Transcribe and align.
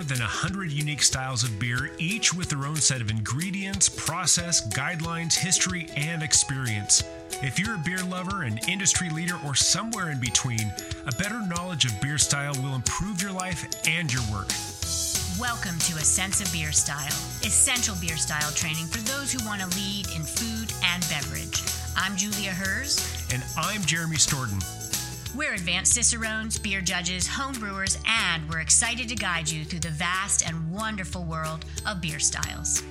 more 0.00 0.06
than 0.06 0.20
100 0.20 0.72
unique 0.72 1.02
styles 1.02 1.44
of 1.44 1.58
beer, 1.58 1.90
each 1.98 2.32
with 2.32 2.48
their 2.48 2.64
own 2.64 2.76
set 2.76 3.02
of 3.02 3.10
ingredients, 3.10 3.86
process, 3.86 4.66
guidelines, 4.72 5.34
history, 5.34 5.88
and 5.94 6.22
experience. 6.22 7.04
If 7.42 7.58
you're 7.58 7.74
a 7.74 7.82
beer 7.84 8.02
lover, 8.04 8.44
an 8.44 8.58
industry 8.66 9.10
leader, 9.10 9.38
or 9.44 9.54
somewhere 9.54 10.08
in 10.08 10.18
between, 10.18 10.72
a 11.06 11.12
better 11.16 11.46
knowledge 11.46 11.84
of 11.84 12.00
beer 12.00 12.16
style 12.16 12.54
will 12.62 12.74
improve 12.74 13.20
your 13.20 13.32
life 13.32 13.68
and 13.86 14.10
your 14.10 14.22
work. 14.32 14.48
Welcome 15.38 15.78
to 15.80 15.96
A 15.96 16.04
Sense 16.04 16.40
of 16.40 16.50
Beer 16.50 16.72
Style, 16.72 17.18
essential 17.44 17.94
beer 18.00 18.16
style 18.16 18.52
training 18.52 18.86
for 18.86 19.02
those 19.02 19.30
who 19.30 19.44
want 19.46 19.60
to 19.60 19.66
lead 19.76 20.06
in 20.16 20.22
food 20.22 20.72
and 20.82 21.06
beverage. 21.10 21.62
I'm 21.94 22.16
Julia 22.16 22.52
Herz. 22.52 23.04
And 23.34 23.42
I'm 23.58 23.82
Jeremy 23.82 24.16
Storton. 24.16 24.79
We're 25.36 25.54
advanced 25.54 25.94
cicerones, 25.94 26.58
beer 26.58 26.80
judges, 26.80 27.28
home 27.28 27.52
brewers, 27.52 27.96
and 28.04 28.48
we're 28.50 28.58
excited 28.58 29.08
to 29.10 29.14
guide 29.14 29.48
you 29.48 29.64
through 29.64 29.78
the 29.78 29.90
vast 29.90 30.44
and 30.44 30.72
wonderful 30.72 31.22
world 31.22 31.64
of 31.86 32.00
beer 32.00 32.18
styles. 32.18 32.82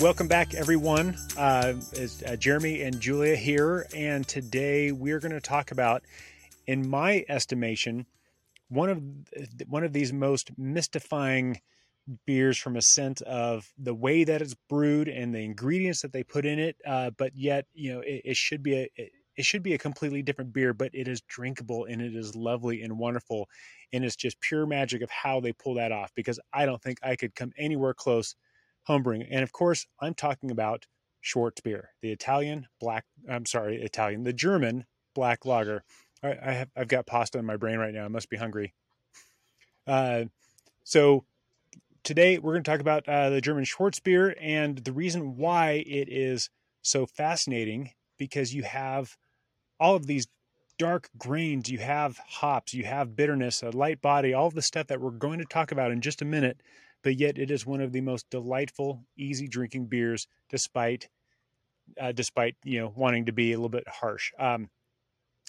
Welcome 0.00 0.28
back, 0.28 0.54
everyone. 0.54 1.16
Uh, 1.36 1.74
it's 1.92 2.22
uh, 2.22 2.36
Jeremy 2.36 2.82
and 2.82 3.00
Julia 3.00 3.34
here, 3.34 3.88
and 3.96 4.26
today 4.28 4.92
we're 4.92 5.18
going 5.18 5.32
to 5.32 5.40
talk 5.40 5.72
about, 5.72 6.04
in 6.68 6.88
my 6.88 7.24
estimation, 7.28 8.06
one 8.68 8.88
of 8.88 9.02
one 9.68 9.82
of 9.82 9.92
these 9.92 10.12
most 10.12 10.56
mystifying 10.56 11.60
beers 12.26 12.58
from 12.58 12.76
a 12.76 12.82
scent 12.82 13.22
of 13.22 13.72
the 13.78 13.94
way 13.94 14.24
that 14.24 14.42
it's 14.42 14.56
brewed 14.68 15.08
and 15.08 15.34
the 15.34 15.44
ingredients 15.44 16.02
that 16.02 16.12
they 16.12 16.22
put 16.22 16.44
in 16.44 16.58
it. 16.58 16.76
Uh, 16.86 17.10
but 17.10 17.32
yet, 17.34 17.66
you 17.72 17.92
know, 17.94 18.00
it, 18.00 18.22
it 18.24 18.36
should 18.36 18.62
be 18.62 18.74
a 18.74 18.90
it, 18.96 19.12
it 19.36 19.44
should 19.44 19.62
be 19.62 19.74
a 19.74 19.78
completely 19.78 20.22
different 20.22 20.52
beer, 20.52 20.74
but 20.74 20.90
it 20.92 21.08
is 21.08 21.22
drinkable 21.22 21.86
and 21.86 22.02
it 22.02 22.14
is 22.14 22.36
lovely 22.36 22.82
and 22.82 22.98
wonderful. 22.98 23.48
And 23.92 24.04
it's 24.04 24.16
just 24.16 24.40
pure 24.40 24.66
magic 24.66 25.02
of 25.02 25.10
how 25.10 25.40
they 25.40 25.52
pull 25.52 25.74
that 25.74 25.92
off 25.92 26.12
because 26.14 26.38
I 26.52 26.66
don't 26.66 26.82
think 26.82 26.98
I 27.02 27.16
could 27.16 27.34
come 27.34 27.52
anywhere 27.56 27.94
close 27.94 28.34
homebrewing. 28.88 29.26
And 29.30 29.42
of 29.42 29.52
course, 29.52 29.86
I'm 30.00 30.14
talking 30.14 30.50
about 30.50 30.86
Schwartz 31.20 31.60
beer, 31.60 31.90
the 32.02 32.12
Italian 32.12 32.66
black, 32.80 33.04
I'm 33.28 33.46
sorry, 33.46 33.80
Italian, 33.80 34.24
the 34.24 34.32
German 34.32 34.84
black 35.14 35.46
lager. 35.46 35.84
I, 36.22 36.52
have, 36.52 36.70
I've 36.76 36.88
got 36.88 37.06
pasta 37.06 37.38
in 37.38 37.46
my 37.46 37.56
brain 37.56 37.78
right 37.78 37.92
now. 37.92 38.04
I 38.04 38.08
must 38.08 38.30
be 38.30 38.36
hungry. 38.36 38.74
Uh, 39.86 40.24
so 40.84 41.24
today 42.04 42.38
we're 42.38 42.52
going 42.52 42.64
to 42.64 42.70
talk 42.70 42.80
about 42.80 43.08
uh, 43.08 43.30
the 43.30 43.40
German 43.40 43.64
Schwarzbier 43.64 44.34
and 44.40 44.78
the 44.78 44.92
reason 44.92 45.36
why 45.36 45.84
it 45.86 46.08
is 46.08 46.50
so 46.82 47.06
fascinating 47.06 47.90
because 48.18 48.54
you 48.54 48.62
have 48.62 49.16
all 49.78 49.94
of 49.94 50.06
these 50.06 50.26
dark 50.78 51.10
grains, 51.16 51.70
you 51.70 51.78
have 51.78 52.18
hops, 52.18 52.74
you 52.74 52.84
have 52.84 53.14
bitterness, 53.14 53.62
a 53.62 53.70
light 53.70 54.00
body, 54.00 54.34
all 54.34 54.50
the 54.50 54.62
stuff 54.62 54.88
that 54.88 55.00
we're 55.00 55.10
going 55.10 55.38
to 55.38 55.44
talk 55.44 55.70
about 55.70 55.92
in 55.92 56.00
just 56.00 56.22
a 56.22 56.24
minute, 56.24 56.60
but 57.02 57.16
yet 57.16 57.38
it 57.38 57.50
is 57.50 57.66
one 57.66 57.80
of 57.80 57.92
the 57.92 58.00
most 58.00 58.28
delightful, 58.30 59.04
easy 59.16 59.46
drinking 59.48 59.86
beers 59.86 60.26
despite 60.50 61.08
uh, 62.00 62.12
despite 62.12 62.54
you 62.64 62.80
know 62.80 62.92
wanting 62.94 63.26
to 63.26 63.32
be 63.32 63.52
a 63.52 63.56
little 63.56 63.68
bit 63.68 63.86
harsh. 63.88 64.32
Um, 64.38 64.70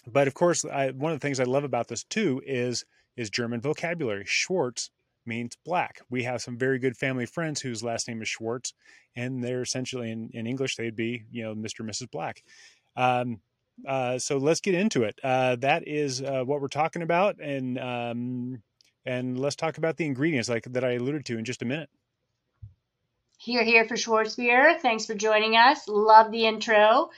but 0.06 0.26
of 0.26 0.34
course, 0.34 0.64
I, 0.64 0.90
one 0.90 1.12
of 1.12 1.18
the 1.18 1.24
things 1.24 1.40
I 1.40 1.44
love 1.44 1.64
about 1.64 1.88
this 1.88 2.04
too 2.04 2.42
is 2.44 2.84
is 3.16 3.30
German 3.30 3.60
vocabulary. 3.60 4.24
Schwartz 4.26 4.90
means 5.26 5.56
black. 5.64 6.00
We 6.10 6.24
have 6.24 6.42
some 6.42 6.56
very 6.56 6.78
good 6.78 6.96
family 6.96 7.26
friends 7.26 7.60
whose 7.60 7.82
last 7.82 8.08
name 8.08 8.22
is 8.22 8.28
Schwartz, 8.28 8.74
and 9.16 9.42
they're 9.42 9.62
essentially 9.62 10.10
in, 10.10 10.30
in 10.32 10.46
English 10.46 10.76
they'd 10.76 10.96
be 10.96 11.24
you 11.30 11.44
know 11.44 11.54
Mr. 11.54 11.80
and 11.80 11.90
Mrs. 11.90 12.10
Black. 12.10 12.42
Um, 12.96 13.40
uh, 13.86 14.18
so 14.18 14.38
let's 14.38 14.60
get 14.60 14.74
into 14.74 15.02
it. 15.02 15.18
Uh, 15.22 15.56
that 15.56 15.86
is 15.88 16.22
uh, 16.22 16.44
what 16.44 16.60
we're 16.60 16.68
talking 16.68 17.02
about, 17.02 17.40
and 17.40 17.78
um, 17.78 18.62
and 19.04 19.38
let's 19.38 19.56
talk 19.56 19.78
about 19.78 19.96
the 19.96 20.06
ingredients 20.06 20.48
like 20.48 20.64
that 20.64 20.84
I 20.84 20.92
alluded 20.92 21.24
to 21.26 21.38
in 21.38 21.44
just 21.44 21.62
a 21.62 21.66
minute. 21.66 21.90
Here, 23.38 23.64
here 23.64 23.86
for 23.86 23.94
Schwarzbier. 23.94 24.78
Thanks 24.80 25.04
for 25.04 25.14
joining 25.14 25.56
us. 25.56 25.86
Love 25.88 26.30
the 26.30 26.46
intro. 26.46 27.10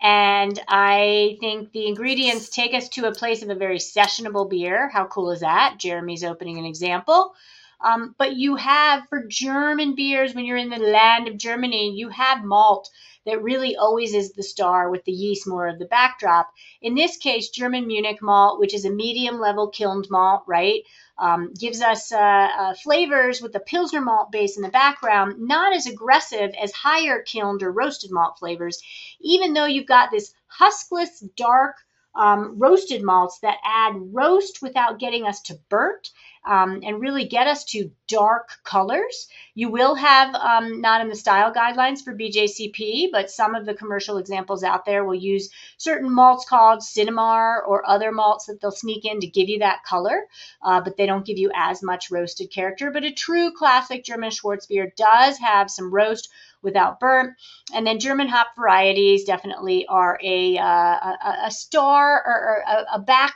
And 0.00 0.58
I 0.68 1.36
think 1.40 1.72
the 1.72 1.86
ingredients 1.86 2.48
take 2.48 2.74
us 2.74 2.88
to 2.90 3.06
a 3.08 3.14
place 3.14 3.42
of 3.42 3.50
a 3.50 3.54
very 3.54 3.78
sessionable 3.78 4.48
beer. 4.48 4.88
How 4.88 5.06
cool 5.06 5.30
is 5.30 5.40
that? 5.40 5.76
Jeremy's 5.78 6.24
opening 6.24 6.58
an 6.58 6.64
example. 6.64 7.34
Um, 7.80 8.14
but 8.18 8.36
you 8.36 8.56
have 8.56 9.08
for 9.08 9.24
German 9.26 9.94
beers, 9.94 10.34
when 10.34 10.44
you're 10.44 10.56
in 10.56 10.70
the 10.70 10.78
land 10.78 11.28
of 11.28 11.38
Germany, 11.38 11.96
you 11.96 12.08
have 12.08 12.44
malt 12.44 12.90
that 13.24 13.42
really 13.42 13.76
always 13.76 14.14
is 14.14 14.32
the 14.32 14.42
star 14.42 14.90
with 14.90 15.04
the 15.04 15.12
yeast 15.12 15.46
more 15.46 15.68
of 15.68 15.78
the 15.78 15.84
backdrop. 15.84 16.50
In 16.80 16.94
this 16.94 17.16
case, 17.16 17.50
German 17.50 17.86
Munich 17.86 18.22
malt, 18.22 18.58
which 18.58 18.74
is 18.74 18.84
a 18.84 18.90
medium 18.90 19.38
level 19.38 19.68
kilned 19.68 20.08
malt, 20.10 20.42
right? 20.46 20.82
Um, 21.18 21.52
gives 21.52 21.82
us 21.82 22.12
uh, 22.12 22.18
uh, 22.18 22.74
flavors 22.74 23.42
with 23.42 23.52
the 23.52 23.58
Pilsner 23.58 24.00
malt 24.00 24.30
base 24.30 24.56
in 24.56 24.62
the 24.62 24.68
background, 24.68 25.40
not 25.40 25.74
as 25.74 25.86
aggressive 25.86 26.54
as 26.60 26.70
higher 26.72 27.22
kilned 27.22 27.64
or 27.64 27.72
roasted 27.72 28.12
malt 28.12 28.38
flavors, 28.38 28.80
even 29.20 29.52
though 29.52 29.66
you've 29.66 29.86
got 29.88 30.12
this 30.12 30.32
huskless, 30.46 31.24
dark, 31.34 31.76
um, 32.18 32.58
roasted 32.58 33.02
malts 33.02 33.38
that 33.40 33.58
add 33.64 33.94
roast 34.12 34.60
without 34.60 34.98
getting 34.98 35.24
us 35.24 35.40
to 35.42 35.58
burnt 35.70 36.10
um, 36.44 36.80
and 36.82 37.00
really 37.00 37.26
get 37.26 37.46
us 37.46 37.64
to 37.64 37.90
dark 38.08 38.48
colors. 38.64 39.28
You 39.54 39.70
will 39.70 39.94
have, 39.94 40.34
um, 40.34 40.80
not 40.80 41.00
in 41.00 41.08
the 41.08 41.14
style 41.14 41.52
guidelines 41.52 42.02
for 42.02 42.14
BJCP, 42.14 43.10
but 43.12 43.30
some 43.30 43.54
of 43.54 43.66
the 43.66 43.74
commercial 43.74 44.16
examples 44.16 44.64
out 44.64 44.84
there 44.84 45.04
will 45.04 45.14
use 45.14 45.50
certain 45.76 46.10
malts 46.10 46.48
called 46.48 46.80
Sinamar 46.80 47.60
or 47.66 47.88
other 47.88 48.10
malts 48.10 48.46
that 48.46 48.60
they'll 48.60 48.70
sneak 48.70 49.04
in 49.04 49.20
to 49.20 49.26
give 49.26 49.48
you 49.48 49.60
that 49.60 49.84
color, 49.84 50.22
uh, 50.62 50.80
but 50.80 50.96
they 50.96 51.06
don't 51.06 51.26
give 51.26 51.38
you 51.38 51.50
as 51.54 51.82
much 51.82 52.10
roasted 52.10 52.50
character. 52.50 52.90
But 52.90 53.04
a 53.04 53.12
true 53.12 53.52
classic 53.52 54.04
German 54.04 54.30
Schwarzbier 54.30 54.94
does 54.96 55.38
have 55.38 55.70
some 55.70 55.92
roast 55.92 56.30
without 56.62 57.00
burnt. 57.00 57.34
And 57.74 57.86
then 57.86 58.00
German 58.00 58.28
hop 58.28 58.48
varieties 58.56 59.24
definitely 59.24 59.86
are 59.86 60.18
a, 60.22 60.58
uh, 60.58 60.64
a, 60.64 61.36
a, 61.46 61.50
star 61.50 62.22
or, 62.24 62.64
a, 62.66 62.96
a 62.96 62.98
back 62.98 63.34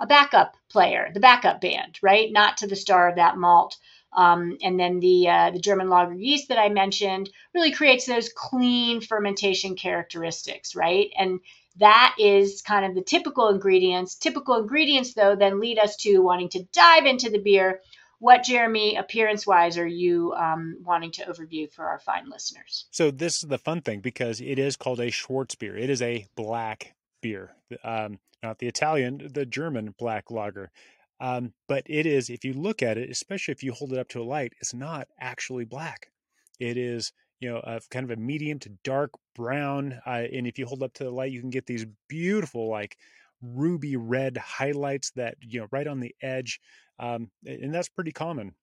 a 0.00 0.06
backup 0.06 0.56
player, 0.70 1.10
the 1.12 1.20
backup 1.20 1.60
band, 1.60 1.98
right? 2.02 2.32
Not 2.32 2.56
to 2.58 2.66
the 2.66 2.74
star 2.74 3.10
of 3.10 3.16
that 3.16 3.36
malt. 3.36 3.76
Um, 4.12 4.56
and 4.62 4.80
then 4.80 4.98
the 4.98 5.28
uh, 5.28 5.50
the 5.50 5.60
German 5.60 5.88
lager 5.88 6.14
yeast 6.14 6.48
that 6.48 6.58
I 6.58 6.68
mentioned 6.68 7.30
really 7.54 7.70
creates 7.70 8.06
those 8.06 8.30
clean 8.34 9.00
fermentation 9.00 9.76
characteristics, 9.76 10.74
right? 10.74 11.10
And 11.16 11.40
that 11.76 12.16
is 12.18 12.62
kind 12.62 12.84
of 12.84 12.94
the 12.94 13.02
typical 13.02 13.48
ingredients. 13.48 14.16
Typical 14.16 14.56
ingredients, 14.56 15.14
though, 15.14 15.36
then 15.36 15.60
lead 15.60 15.78
us 15.78 15.96
to 15.96 16.18
wanting 16.18 16.48
to 16.50 16.64
dive 16.72 17.06
into 17.06 17.30
the 17.30 17.38
beer. 17.38 17.80
What, 18.20 18.44
Jeremy, 18.44 18.96
appearance 18.96 19.46
wise, 19.46 19.78
are 19.78 19.86
you 19.86 20.34
um, 20.34 20.76
wanting 20.84 21.10
to 21.12 21.24
overview 21.24 21.72
for 21.72 21.86
our 21.86 21.98
fine 21.98 22.28
listeners? 22.30 22.86
So, 22.90 23.10
this 23.10 23.42
is 23.42 23.48
the 23.48 23.58
fun 23.58 23.80
thing 23.80 24.00
because 24.00 24.42
it 24.42 24.58
is 24.58 24.76
called 24.76 25.00
a 25.00 25.06
Schwarzbier. 25.06 25.78
It 25.78 25.88
is 25.88 26.02
a 26.02 26.26
black 26.36 26.94
beer. 27.22 27.54
Um, 27.82 28.18
not 28.42 28.58
the 28.58 28.68
Italian, 28.68 29.30
the 29.32 29.46
German 29.46 29.94
black 29.98 30.30
lager. 30.30 30.70
Um, 31.18 31.54
but 31.66 31.84
it 31.86 32.04
is, 32.06 32.28
if 32.28 32.44
you 32.44 32.52
look 32.52 32.82
at 32.82 32.98
it, 32.98 33.10
especially 33.10 33.52
if 33.52 33.62
you 33.62 33.72
hold 33.72 33.92
it 33.92 33.98
up 33.98 34.08
to 34.10 34.22
a 34.22 34.24
light, 34.24 34.52
it's 34.60 34.74
not 34.74 35.08
actually 35.18 35.64
black. 35.64 36.10
It 36.58 36.76
is, 36.76 37.12
you 37.40 37.50
know, 37.50 37.60
a, 37.64 37.80
kind 37.90 38.04
of 38.04 38.10
a 38.10 38.20
medium 38.20 38.58
to 38.60 38.70
dark 38.84 39.12
brown. 39.34 40.00
Uh, 40.06 40.24
and 40.32 40.46
if 40.46 40.58
you 40.58 40.66
hold 40.66 40.82
up 40.82 40.92
to 40.94 41.04
the 41.04 41.10
light, 41.10 41.32
you 41.32 41.40
can 41.40 41.50
get 41.50 41.66
these 41.66 41.86
beautiful, 42.08 42.68
like 42.68 42.96
ruby 43.42 43.96
red 43.96 44.36
highlights 44.36 45.10
that, 45.12 45.36
you 45.40 45.60
know, 45.60 45.66
right 45.70 45.86
on 45.86 46.00
the 46.00 46.14
edge. 46.22 46.60
Um, 46.98 47.30
and 47.46 47.74
that's 47.74 47.88
pretty 47.88 48.12
common. 48.12 48.54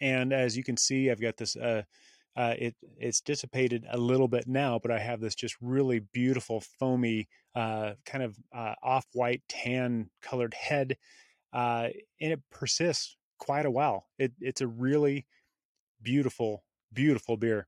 And 0.00 0.32
as 0.32 0.56
you 0.56 0.64
can 0.64 0.76
see, 0.76 1.10
I've 1.10 1.20
got 1.20 1.36
this 1.36 1.54
uh, 1.56 1.82
uh, 2.34 2.54
it 2.58 2.74
it's 2.98 3.20
dissipated 3.20 3.84
a 3.90 3.98
little 3.98 4.28
bit 4.28 4.46
now, 4.46 4.78
but 4.78 4.90
I 4.90 4.98
have 4.98 5.20
this 5.20 5.34
just 5.34 5.56
really 5.60 6.00
beautiful 6.12 6.62
foamy, 6.78 7.28
uh, 7.54 7.92
kind 8.06 8.24
of 8.24 8.36
uh, 8.54 8.74
off-white 8.82 9.42
tan 9.48 10.08
colored 10.22 10.54
head, 10.54 10.96
uh, 11.52 11.88
and 12.20 12.32
it 12.32 12.40
persists 12.50 13.16
quite 13.38 13.66
a 13.66 13.70
while. 13.70 14.06
It, 14.18 14.32
it's 14.40 14.60
a 14.60 14.66
really 14.66 15.26
beautiful, 16.00 16.64
beautiful 16.92 17.36
beer. 17.36 17.66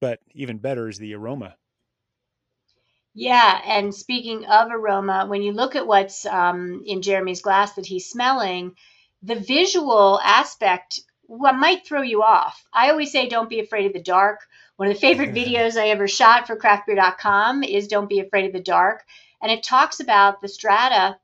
But 0.00 0.20
even 0.34 0.58
better 0.58 0.88
is 0.88 0.98
the 0.98 1.14
aroma. 1.14 1.56
Yeah, 3.18 3.62
and 3.64 3.94
speaking 3.94 4.44
of 4.44 4.70
aroma, 4.70 5.24
when 5.26 5.40
you 5.40 5.52
look 5.52 5.74
at 5.74 5.86
what's 5.86 6.26
um, 6.26 6.82
in 6.84 7.00
Jeremy's 7.00 7.40
glass 7.40 7.72
that 7.72 7.86
he's 7.86 8.10
smelling, 8.10 8.76
the 9.22 9.36
visual 9.36 10.20
aspect 10.22 11.00
what 11.22 11.54
might 11.54 11.86
throw 11.86 12.02
you 12.02 12.22
off. 12.22 12.62
I 12.74 12.90
always 12.90 13.10
say 13.10 13.26
don't 13.26 13.48
be 13.48 13.60
afraid 13.60 13.86
of 13.86 13.94
the 13.94 14.02
dark. 14.02 14.40
One 14.76 14.88
of 14.88 14.94
the 14.94 15.00
favorite 15.00 15.34
videos 15.34 15.80
I 15.80 15.88
ever 15.88 16.06
shot 16.06 16.46
for 16.46 16.58
craftbeer.com 16.58 17.64
is 17.64 17.88
Don't 17.88 18.08
Be 18.08 18.20
Afraid 18.20 18.44
of 18.44 18.52
the 18.52 18.60
Dark. 18.60 19.02
And 19.40 19.50
it 19.50 19.62
talks 19.62 20.00
about 20.00 20.42
the 20.42 20.48
strata, 20.48 21.16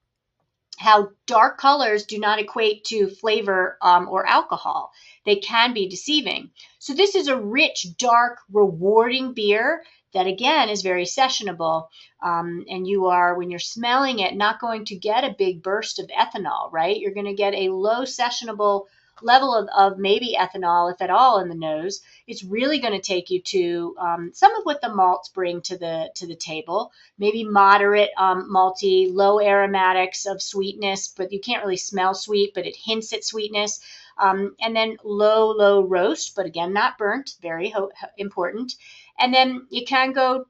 how 0.78 1.10
dark 1.26 1.58
colors 1.58 2.06
do 2.06 2.18
not 2.18 2.38
equate 2.38 2.84
to 2.84 3.10
flavor 3.10 3.76
um, 3.82 4.08
or 4.08 4.26
alcohol. 4.26 4.92
They 5.26 5.36
can 5.36 5.74
be 5.74 5.90
deceiving. 5.90 6.52
So, 6.78 6.94
this 6.94 7.14
is 7.14 7.28
a 7.28 7.36
rich, 7.36 7.86
dark, 7.98 8.38
rewarding 8.50 9.34
beer 9.34 9.82
that 10.12 10.26
again 10.26 10.68
is 10.68 10.82
very 10.82 11.04
sessionable. 11.04 11.88
Um, 12.22 12.64
and 12.68 12.86
you 12.86 13.06
are, 13.06 13.36
when 13.36 13.50
you're 13.50 13.58
smelling 13.58 14.20
it, 14.20 14.34
not 14.34 14.60
going 14.60 14.84
to 14.86 14.96
get 14.96 15.24
a 15.24 15.34
big 15.36 15.62
burst 15.62 15.98
of 15.98 16.08
ethanol, 16.08 16.70
right? 16.72 16.98
You're 16.98 17.14
going 17.14 17.26
to 17.26 17.34
get 17.34 17.54
a 17.54 17.70
low 17.70 18.02
sessionable 18.02 18.86
level 19.22 19.54
of, 19.54 19.68
of 19.76 19.98
maybe 19.98 20.36
ethanol, 20.38 20.92
if 20.92 21.00
at 21.00 21.10
all, 21.10 21.40
in 21.40 21.48
the 21.48 21.54
nose. 21.54 22.00
It's 22.26 22.44
really 22.44 22.78
going 22.80 22.94
to 22.94 23.00
take 23.00 23.30
you 23.30 23.40
to 23.42 23.96
um, 23.98 24.30
some 24.34 24.54
of 24.54 24.64
what 24.64 24.80
the 24.80 24.94
malts 24.94 25.28
bring 25.28 25.60
to 25.62 25.78
the 25.78 26.10
to 26.16 26.26
the 26.26 26.34
table. 26.34 26.92
Maybe 27.18 27.44
moderate 27.44 28.10
um, 28.16 28.50
malty, 28.52 29.12
low 29.12 29.40
aromatics 29.40 30.26
of 30.26 30.42
sweetness, 30.42 31.08
but 31.08 31.32
you 31.32 31.40
can't 31.40 31.62
really 31.62 31.76
smell 31.76 32.14
sweet, 32.14 32.52
but 32.54 32.66
it 32.66 32.76
hints 32.76 33.12
at 33.12 33.24
sweetness. 33.24 33.80
Um, 34.18 34.54
and 34.60 34.74
then 34.74 34.96
low, 35.04 35.50
low 35.50 35.82
roast, 35.82 36.34
but 36.36 36.46
again, 36.46 36.72
not 36.72 36.98
burnt, 36.98 37.36
very 37.40 37.70
ho- 37.70 37.90
important. 38.18 38.74
And 39.18 39.32
then 39.32 39.66
you 39.70 39.84
can 39.84 40.12
go, 40.12 40.46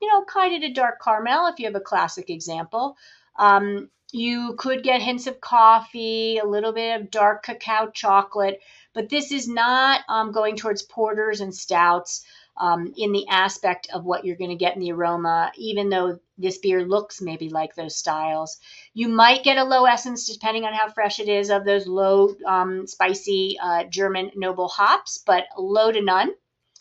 you 0.00 0.08
know, 0.08 0.24
kind 0.24 0.54
of 0.54 0.60
to 0.62 0.72
dark 0.72 1.02
caramel 1.02 1.46
if 1.46 1.58
you 1.58 1.66
have 1.66 1.74
a 1.74 1.80
classic 1.80 2.30
example. 2.30 2.96
Um, 3.36 3.90
you 4.12 4.54
could 4.58 4.82
get 4.82 5.02
hints 5.02 5.26
of 5.26 5.40
coffee, 5.40 6.38
a 6.38 6.46
little 6.46 6.72
bit 6.72 7.00
of 7.00 7.10
dark 7.10 7.42
cacao 7.44 7.90
chocolate, 7.90 8.60
but 8.94 9.08
this 9.08 9.32
is 9.32 9.48
not 9.48 10.00
um, 10.08 10.32
going 10.32 10.56
towards 10.56 10.82
porters 10.82 11.40
and 11.40 11.54
stouts 11.54 12.24
um, 12.56 12.92
in 12.96 13.12
the 13.12 13.28
aspect 13.28 13.88
of 13.92 14.04
what 14.04 14.24
you're 14.24 14.36
going 14.36 14.50
to 14.50 14.56
get 14.56 14.74
in 14.74 14.80
the 14.80 14.92
aroma, 14.92 15.52
even 15.56 15.90
though 15.90 16.18
this 16.38 16.58
beer 16.58 16.84
looks 16.84 17.20
maybe 17.20 17.48
like 17.48 17.74
those 17.74 17.96
styles. 17.96 18.58
You 18.94 19.08
might 19.08 19.44
get 19.44 19.58
a 19.58 19.64
low 19.64 19.84
essence, 19.84 20.26
depending 20.26 20.64
on 20.64 20.72
how 20.72 20.88
fresh 20.88 21.18
it 21.18 21.28
is, 21.28 21.50
of 21.50 21.64
those 21.64 21.86
low 21.86 22.34
um, 22.46 22.86
spicy 22.86 23.58
uh, 23.60 23.84
German 23.84 24.30
noble 24.36 24.68
hops, 24.68 25.18
but 25.18 25.44
low 25.56 25.90
to 25.90 26.00
none, 26.00 26.30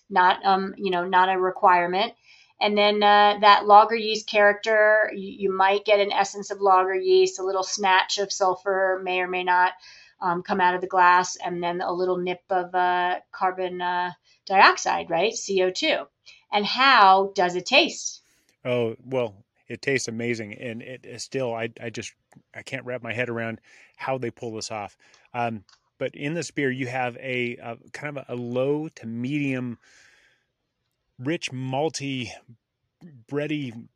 not 0.10 0.46
um, 0.46 0.76
you 0.78 0.92
know 0.92 1.06
not 1.06 1.30
a 1.30 1.40
requirement. 1.40 2.14
And 2.60 2.78
then 2.78 3.04
uh, 3.04 3.38
that 3.42 3.68
lager 3.68 3.96
yeast 3.96 4.28
character, 4.28 5.12
you, 5.14 5.36
you, 5.42 5.54
might 5.54 5.86
get 5.86 6.00
an 6.00 6.12
essence 6.12 6.50
of 6.50 6.60
lager 6.60 6.96
yeast, 6.96 7.40
a 7.40 7.44
little 7.44 7.64
snatch 7.64 8.18
of 8.18 8.34
sulfur 8.34 9.00
may 9.04 9.20
or 9.20 9.28
may 9.28 9.44
not 9.44 9.74
um, 10.22 10.42
come 10.42 10.60
out 10.60 10.74
of 10.74 10.82
the 10.82 10.88
glass, 10.88 11.36
and 11.36 11.62
then 11.62 11.82
a 11.82 11.94
little 11.94 12.18
nip 12.18 12.42
of 12.50 12.74
uh, 12.74 13.20
carbon 13.32 13.80
uh, 13.80 14.12
dioxide, 14.48 15.10
right? 15.10 15.34
CO2. 15.34 16.08
And 16.52 16.66
how 16.66 17.32
does 17.36 17.56
it 17.56 17.66
taste? 17.68 18.22
Oh, 18.66 18.96
well, 19.06 19.36
it 19.68 19.82
tastes 19.82 20.08
amazing. 20.08 20.54
And 20.54 20.82
it 20.82 21.06
is 21.06 21.24
still, 21.24 21.54
I, 21.54 21.70
I 21.82 21.90
just, 21.90 22.14
I 22.56 22.62
can't 22.62 22.86
wrap 22.86 23.04
my 23.04 23.14
head 23.14 23.30
around 23.30 23.60
how 23.96 24.18
they 24.18 24.32
pull 24.32 24.54
this 24.54 24.72
off. 24.72 24.98
Um, 25.34 25.64
but 25.98 26.16
in 26.16 26.34
this 26.34 26.52
beer, 26.52 26.72
you 26.72 26.88
have 26.88 27.18
a, 27.18 27.58
a 27.58 27.78
kind 27.92 28.18
of 28.18 28.26
a 28.28 28.36
low 28.36 28.88
to 28.90 29.08
medium 29.08 29.78
rich 31.20 31.52
malty 31.52 32.30
bready 33.30 33.88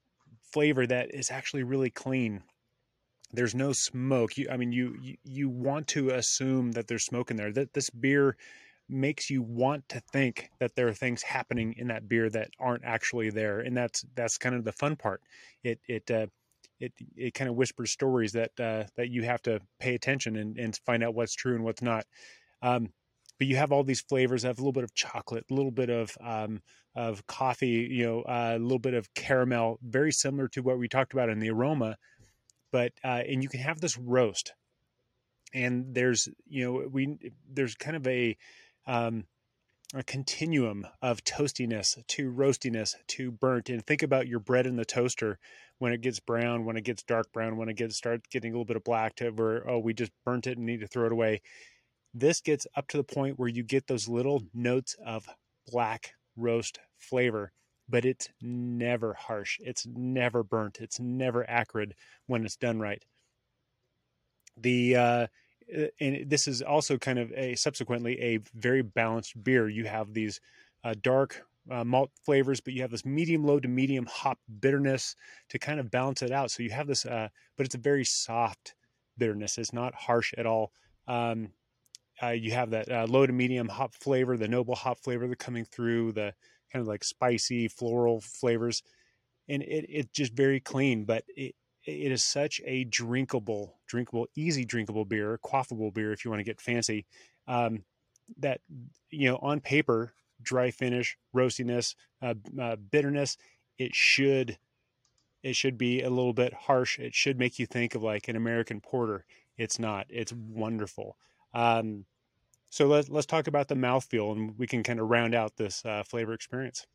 flavor 0.52 0.86
that 0.86 1.14
is 1.14 1.32
actually 1.32 1.64
really 1.64 1.90
clean 1.90 2.44
there's 3.34 3.56
no 3.56 3.72
smoke 3.72 4.38
you 4.38 4.48
i 4.52 4.58
mean 4.58 4.72
you, 4.72 4.96
you 5.02 5.18
you 5.24 5.50
want 5.50 5.88
to 5.88 6.10
assume 6.10 6.72
that 6.72 6.88
there's 6.88 7.04
smoke 7.04 7.32
in 7.32 7.38
there 7.38 7.52
that 7.52 7.74
this 7.74 7.90
beer 7.90 8.36
makes 8.92 9.30
you 9.30 9.42
want 9.42 9.88
to 9.90 10.00
think 10.12 10.50
that 10.60 10.76
there 10.76 10.88
are 10.88 10.94
things 10.94 11.22
happening 11.24 11.74
in 11.78 11.88
that 11.88 12.08
beer 12.08 12.30
that 12.30 12.50
aren't 12.60 12.84
actually 12.86 13.30
there 13.30 13.60
and 13.60 13.76
that's 13.76 14.06
that's 14.16 14.38
kind 14.38 14.56
of 14.56 14.64
the 14.64 14.72
fun 14.72 14.96
part 14.96 15.22
it 15.64 15.80
it 15.88 16.10
uh, 16.12 16.28
it 16.80 16.94
it 17.16 17.34
kind 17.34 17.50
of 17.50 17.56
whispers 17.56 17.92
stories 17.92 18.32
that 18.34 18.52
uh, 18.60 18.84
that 18.96 19.10
you 19.10 19.24
have 19.24 19.42
to 19.42 19.60
pay 19.80 19.96
attention 19.96 20.36
and, 20.36 20.58
and 20.58 20.80
find 20.86 21.04
out 21.04 21.16
what's 21.16 21.36
true 21.36 21.56
and 21.56 21.64
what's 21.64 21.82
not 21.82 22.06
um, 22.62 22.90
but 23.42 23.48
you 23.48 23.56
have 23.56 23.72
all 23.72 23.84
these 23.84 24.02
flavors. 24.02 24.44
Have 24.44 24.60
a 24.60 24.62
little 24.62 24.72
bit 24.72 24.84
of 24.84 24.94
chocolate, 24.94 25.46
a 25.50 25.54
little 25.56 25.72
bit 25.72 25.90
of 25.90 26.16
um, 26.24 26.62
of 26.96 27.26
coffee, 27.26 27.88
you 27.90 28.06
know, 28.06 28.22
uh, 28.22 28.54
a 28.56 28.60
little 28.60 28.78
bit 28.78 28.94
of 28.94 29.12
caramel, 29.16 29.80
very 29.82 30.12
similar 30.12 30.48
to 30.50 30.62
what 30.62 30.78
we 30.78 30.88
talked 30.88 31.14
about 31.14 31.28
in 31.28 31.40
the 31.40 31.50
aroma. 31.50 31.98
But 32.72 32.92
uh, 33.04 33.24
and 33.28 33.42
you 33.42 33.50
can 33.50 33.60
have 33.62 33.82
this 33.82 33.98
roast, 33.98 34.54
and 35.56 35.96
there's 35.96 36.30
you 36.48 36.66
know 36.66 36.88
we 36.88 37.18
there's 37.52 37.74
kind 37.74 37.96
of 37.96 38.06
a 38.06 38.38
um, 38.88 39.25
a 39.94 40.04
continuum 40.04 40.88
of 41.01 41.24
toastiness 41.24 41.98
to 42.07 42.31
roastiness 42.31 42.95
to 43.07 43.31
burnt. 43.31 43.69
And 43.69 43.86
think 43.86 44.04
about 44.04 44.28
your 44.28 44.39
bread 44.39 44.66
in 44.66 44.78
the 44.78 44.86
toaster 44.86 45.38
when 45.80 45.92
it 45.92 46.01
gets 46.01 46.19
brown, 46.19 46.66
when 46.66 46.78
it 46.78 46.83
gets 46.83 47.04
dark 47.04 47.31
brown, 47.33 47.57
when 47.57 47.69
it 47.69 47.75
gets 47.75 47.98
starts 47.98 48.28
getting 48.31 48.51
a 48.51 48.56
little 48.56 48.66
bit 48.66 48.78
of 48.78 48.83
black 48.83 49.16
to 49.16 49.30
where 49.31 49.69
oh 49.69 49.80
we 49.80 49.94
just 49.94 50.12
burnt 50.25 50.48
it 50.48 50.57
and 50.57 50.66
need 50.66 50.80
to 50.81 50.88
throw 50.88 51.06
it 51.07 51.12
away. 51.12 51.42
This 52.13 52.42
gets 52.42 52.68
up 52.75 52.88
to 52.89 52.98
the 52.98 53.04
point 53.04 53.39
where 53.39 53.50
you 53.50 53.63
get 53.63 53.88
those 53.88 54.07
little 54.07 54.44
notes 54.54 54.95
of 55.06 55.27
black 55.68 56.13
roast 56.36 56.80
flavor, 56.98 57.51
but 57.89 58.06
it's 58.06 58.30
never 58.42 59.13
harsh. 59.13 59.57
It's 59.62 59.86
never 59.88 60.44
burnt. 60.44 60.80
It's 60.80 61.00
never 61.00 61.50
acrid 61.50 61.95
when 62.27 62.45
it's 62.45 62.57
done 62.57 62.80
right. 62.80 63.04
The 64.57 64.95
uh 64.95 65.27
and 66.00 66.30
this 66.30 66.48
is 66.48 66.62
also 66.62 66.98
kind 66.98 67.20
of 67.20 67.32
a 67.34 67.56
subsequently 67.56 68.20
a 68.22 68.40
very 68.54 68.82
balanced 68.82 69.42
beer. 69.44 69.70
You 69.70 69.86
have 69.86 70.14
these 70.14 70.40
uh, 70.84 70.96
dark 71.02 71.44
uh, 71.70 71.84
malt 71.84 72.12
flavors, 72.26 72.60
but 72.60 72.74
you 72.74 72.82
have 72.82 72.92
this 72.92 73.06
medium 73.06 73.44
low 73.44 73.60
to 73.60 73.68
medium 73.68 74.06
hop 74.10 74.40
bitterness 74.60 75.16
to 75.50 75.60
kind 75.60 75.80
of 75.80 75.92
balance 75.92 76.22
it 76.22 76.32
out. 76.32 76.52
So 76.52 76.64
you 76.64 76.72
have 76.72 76.88
this, 76.88 77.06
uh, 77.06 77.30
but 77.58 77.66
it's 77.66 77.76
a 77.76 77.80
very 77.80 78.04
soft 78.04 78.76
bitterness. 79.18 79.58
It's 79.58 79.74
not 79.74 79.94
harsh 79.94 80.34
at 80.38 80.46
all. 80.46 80.72
Um, 81.08 81.50
uh, 82.22 82.30
you 82.30 82.52
have 82.52 82.72
that 82.72 82.92
uh, 82.92 83.06
low 83.08 83.26
to 83.26 83.34
medium 83.34 83.68
hop 83.68 83.94
flavor, 83.96 84.38
the 84.38 84.48
noble 84.48 84.76
hop 84.76 85.00
flavor 85.00 85.28
that 85.28 85.40
coming 85.40 85.66
through, 85.66 86.12
the 86.14 86.34
kind 86.72 86.82
of 86.82 86.88
like 86.88 87.04
spicy 87.04 87.68
floral 87.68 88.22
flavors, 88.22 88.84
and 89.50 89.64
it 89.64 89.86
it's 89.90 90.12
just 90.12 90.34
very 90.34 90.60
clean. 90.60 91.06
But 91.06 91.24
it 91.30 91.56
it 91.86 92.12
is 92.12 92.24
such 92.24 92.62
a 92.66 92.83
drinkable, 92.83 93.80
drinkable, 93.88 94.28
easy 94.36 94.66
drinkable 94.66 95.06
beer, 95.06 95.39
quaffable 95.44 95.94
beer 95.94 96.12
if 96.12 96.24
you 96.24 96.31
want 96.31 96.39
to 96.39 96.45
get 96.45 96.62
fancy. 96.62 97.06
Um, 97.48 97.83
that 98.38 98.62
you 99.10 99.30
know 99.30 99.38
on 99.38 99.60
paper, 99.60 100.13
dry 100.42 100.72
finish, 100.72 101.18
roastiness, 101.36 101.95
uh, 102.22 102.36
uh, 102.60 102.75
bitterness, 102.75 103.38
it 103.78 103.95
should 103.95 104.57
it 105.44 105.56
should 105.56 105.78
be 105.78 106.01
a 106.01 106.10
little 106.10 106.33
bit 106.33 106.54
harsh. 106.54 107.00
It 107.00 107.16
should 107.16 107.39
make 107.39 107.57
you 107.57 107.66
think 107.66 107.95
of 107.95 108.04
like 108.04 108.27
an 108.27 108.36
American 108.36 108.80
porter. 108.80 109.25
It's 109.57 109.80
not. 109.80 110.06
It's 110.10 110.34
wonderful. 110.34 111.18
Um, 111.54 112.06
so 112.69 112.88
let's 112.88 113.10
let's 113.10 113.25
talk 113.25 113.48
about 113.48 113.68
the 113.68 113.75
mouthfeel, 113.75 114.31
and 114.31 114.57
we 114.57 114.68
can 114.68 114.84
kind 114.84 115.00
of 115.00 115.10
round 115.10 115.36
out 115.36 115.57
this 115.57 115.84
uh, 115.84 116.04
flavor 116.04 116.34
experience. 116.34 116.86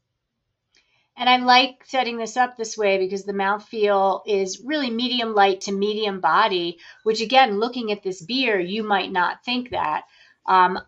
And 1.16 1.28
I 1.28 1.38
like 1.38 1.82
setting 1.86 2.18
this 2.18 2.36
up 2.36 2.56
this 2.56 2.76
way 2.76 2.98
because 2.98 3.24
the 3.24 3.32
mouthfeel 3.32 4.23
is 4.26 4.61
really 4.64 4.90
medium 4.90 5.35
light 5.35 5.62
to 5.62 5.73
medium 5.73 6.20
body, 6.20 6.78
which 7.04 7.23
again, 7.23 7.58
looking 7.58 7.90
at 7.90 8.02
this 8.02 8.20
beer, 8.20 8.61
you 8.61 8.82
might 8.82 9.11
not 9.11 9.44
think 9.44 9.70
that. 9.70 10.04
Um, 10.49 10.78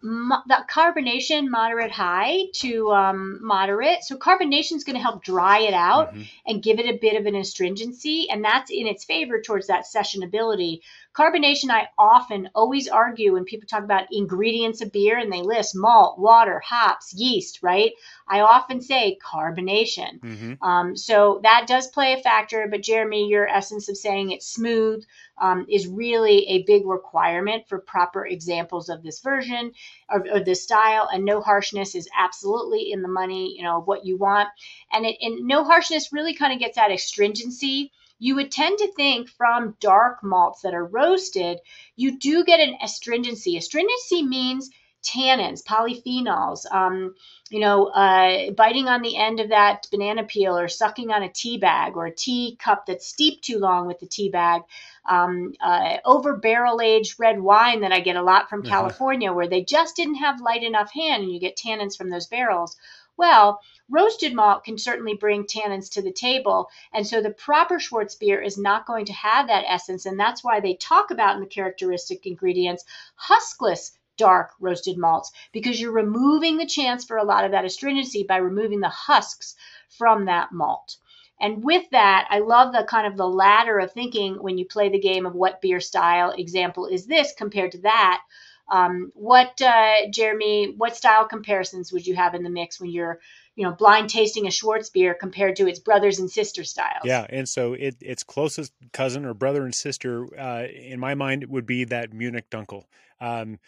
the 0.47 0.65
carbonation 0.71 1.49
moderate 1.49 1.91
high 1.91 2.45
to 2.57 2.93
um, 2.93 3.41
moderate. 3.43 4.05
So 4.05 4.17
carbonation 4.17 4.77
is 4.77 4.85
going 4.85 4.95
to 4.95 5.03
help 5.03 5.25
dry 5.25 5.61
it 5.61 5.75
out 5.75 6.11
mm-hmm. 6.11 6.23
and 6.47 6.63
give 6.63 6.79
it 6.79 6.87
a 6.87 6.99
bit 6.99 7.19
of 7.19 7.27
an 7.27 7.35
astringency, 7.35 8.29
and 8.31 8.45
that's 8.45 8.71
in 8.71 8.87
its 8.87 9.05
favor 9.05 9.41
towards 9.41 9.67
that 9.67 9.85
sessionability. 9.85 10.81
Carbonation, 11.19 11.71
I 11.71 11.89
often 11.99 12.49
always 12.55 12.87
argue 12.87 13.33
when 13.33 13.45
people 13.45 13.67
talk 13.67 13.83
about 13.83 14.13
ingredients 14.13 14.83
of 14.83 14.93
beer 14.93 15.19
and 15.19 15.33
they 15.33 15.43
list 15.43 15.75
malt, 15.75 16.17
water, 16.17 16.63
hops, 16.65 17.13
yeast, 17.13 17.59
right? 17.61 17.91
I 18.29 18.41
often 18.41 18.81
say 18.81 19.19
carbonation. 19.21 20.21
Mm-hmm. 20.21 20.63
Um, 20.63 20.97
so 20.97 21.41
that 21.43 21.67
does 21.67 21.89
play 21.89 22.13
a 22.13 22.23
factor, 22.23 22.69
but 22.71 22.83
Jeremy, 22.83 23.29
your 23.29 23.49
essence 23.49 23.89
of 23.89 23.97
saying 23.97 24.31
it's 24.31 24.47
smooth 24.47 25.05
um, 25.41 25.67
is 25.69 25.89
really 25.89 26.47
a 26.51 26.63
big 26.63 26.87
requirement 26.87 27.69
for 27.69 27.81
proper 27.81 28.25
examples 28.25 28.89
of 28.89 29.03
this 29.03 29.19
version 29.19 29.73
or, 30.09 30.25
or 30.33 30.41
this 30.45 30.63
style. 30.63 31.09
And 31.13 31.25
no 31.25 31.41
harshness 31.41 31.97
is 31.97 32.09
absolutely 32.17 32.93
in 32.93 33.03
the 33.03 33.09
money, 33.09 33.57
you 33.57 33.65
know, 33.65 33.81
what 33.81 34.07
you 34.07 34.17
want. 34.17 34.51
And, 34.93 35.05
it, 35.05 35.17
and 35.21 35.49
no 35.49 35.65
harshness 35.65 36.13
really 36.13 36.35
kind 36.35 36.53
of 36.53 36.61
gets 36.61 36.77
that 36.77 36.93
astringency 36.93 37.91
you 38.19 38.35
would 38.35 38.51
tend 38.51 38.79
to 38.79 38.93
think 38.93 39.29
from 39.29 39.77
dark 39.81 40.23
malts 40.23 40.63
that 40.63 40.75
are 40.75 40.85
roasted, 40.85 41.59
you 41.97 42.19
do 42.19 42.45
get 42.45 42.61
an 42.61 42.77
astringency. 42.83 43.57
Astringency 43.57 44.23
means 44.23 44.71
tannins, 45.03 45.63
polyphenols, 45.63 46.71
um, 46.73 47.15
you 47.51 47.61
know, 47.61 47.87
uh, 47.87 48.51
biting 48.51 48.89
on 48.89 49.01
the 49.01 49.17
end 49.17 49.41
of 49.41 49.51
that 49.51 49.87
banana 49.91 50.25
peel 50.25 50.59
or 50.59 50.69
sucking 50.69 51.11
on 51.11 51.23
a 51.23 51.29
tea 51.29 51.57
bag 51.57 51.97
or 51.97 52.07
a 52.07 52.15
tea 52.15 52.57
cup 52.61 52.85
that's 52.87 53.07
steeped 53.07 53.45
too 53.45 53.59
long 53.59 53.87
with 53.87 54.01
the 54.01 54.07
tea 54.07 54.29
bag. 54.29 54.63
Um, 55.09 55.55
uh, 55.61 55.99
over 56.05 56.37
barrel 56.37 56.81
aged 56.81 57.19
red 57.19 57.41
wine 57.41 57.81
that 57.81 57.93
I 57.93 58.01
get 58.01 58.17
a 58.17 58.23
lot 58.23 58.51
from 58.51 58.61
uh-huh. 58.61 58.71
California, 58.71 59.33
where 59.33 59.49
they 59.49 59.63
just 59.63 59.97
didn't 59.97 60.17
have 60.17 60.41
light 60.41 60.63
enough 60.63 60.93
hand 60.93 61.23
and 61.23 61.33
you 61.33 61.41
get 61.41 61.57
tannins 61.57 61.97
from 61.97 62.11
those 62.11 62.27
barrels. 62.27 62.77
Well, 63.19 63.61
roasted 63.91 64.33
malt 64.33 64.63
can 64.63 64.79
certainly 64.79 65.15
bring 65.15 65.45
tannins 65.45 65.91
to 65.95 66.03
the 66.03 66.13
table. 66.13 66.71
And 66.93 67.05
so 67.05 67.21
the 67.21 67.31
proper 67.31 67.81
Schwarzbier 67.81 68.41
is 68.43 68.57
not 68.57 68.87
going 68.87 69.07
to 69.07 69.13
have 69.13 69.49
that 69.49 69.65
essence. 69.67 70.07
And 70.07 70.19
that's 70.19 70.45
why 70.45 70.61
they 70.61 70.75
talk 70.75 71.11
about 71.11 71.35
in 71.35 71.41
the 71.41 71.49
characteristic 71.49 72.25
ingredients 72.27 72.85
huskless 73.17 73.99
dark 74.17 74.53
roasted 74.61 74.97
malts 74.99 75.33
because 75.53 75.81
you're 75.81 75.91
removing 75.91 76.59
the 76.59 76.67
chance 76.67 77.05
for 77.05 77.17
a 77.17 77.25
lot 77.25 77.45
of 77.45 77.51
that 77.51 77.65
astringency 77.65 78.23
by 78.23 78.37
removing 78.37 78.81
the 78.81 78.89
husks 78.89 79.57
from 79.89 80.27
that 80.27 80.53
malt. 80.53 80.97
And 81.41 81.65
with 81.65 81.91
that, 81.91 82.27
I 82.31 82.39
love 82.39 82.73
the 82.73 82.85
kind 82.85 83.07
of 83.07 83.17
the 83.17 83.29
ladder 83.29 83.79
of 83.81 83.93
thinking 83.93 84.37
when 84.37 84.59
you 84.59 84.67
play 84.67 84.89
the 84.91 84.99
game 84.99 85.27
of 85.27 85.35
what 85.35 85.61
beer 85.61 85.81
style 85.81 86.31
example 86.31 86.87
is 86.87 87.07
this 87.07 87.33
compared 87.33 87.73
to 87.73 87.79
that. 87.83 88.23
Um, 88.71 89.13
what, 89.15 89.61
uh, 89.63 90.11
Jeremy, 90.11 90.75
what 90.77 90.97
style 90.97 91.27
comparisons 91.27 91.93
would 91.93 92.07
you 92.07 92.15
have 92.17 92.35
in 92.35 92.43
the 92.43 92.51
mix 92.51 92.81
when 92.81 92.91
you're, 92.91 93.19
you 93.57 93.65
know, 93.65 93.73
blind 93.73 94.11
tasting 94.11 94.47
a 94.47 94.51
Schwartz 94.51 94.91
beer 94.91 95.15
compared 95.15 95.57
to 95.57 95.67
its 95.67 95.79
brothers 95.79 96.19
and 96.19 96.31
sister 96.31 96.65
styles? 96.65 97.05
Yeah, 97.05 97.27
and 97.29 97.49
so 97.49 97.73
it, 97.73 97.97
its 98.01 98.23
closest 98.23 98.73
cousin 98.93 99.25
or 99.25 99.35
brother 99.35 99.65
and 99.65 99.75
sister, 99.75 100.27
uh, 100.39 100.65
in 100.65 101.01
my 101.01 101.15
mind, 101.15 101.47
would 101.47 101.67
be 101.67 101.85
that 101.85 102.13
Munich 102.13 102.51
Dunkel. 102.51 102.85
Um, 103.21 103.59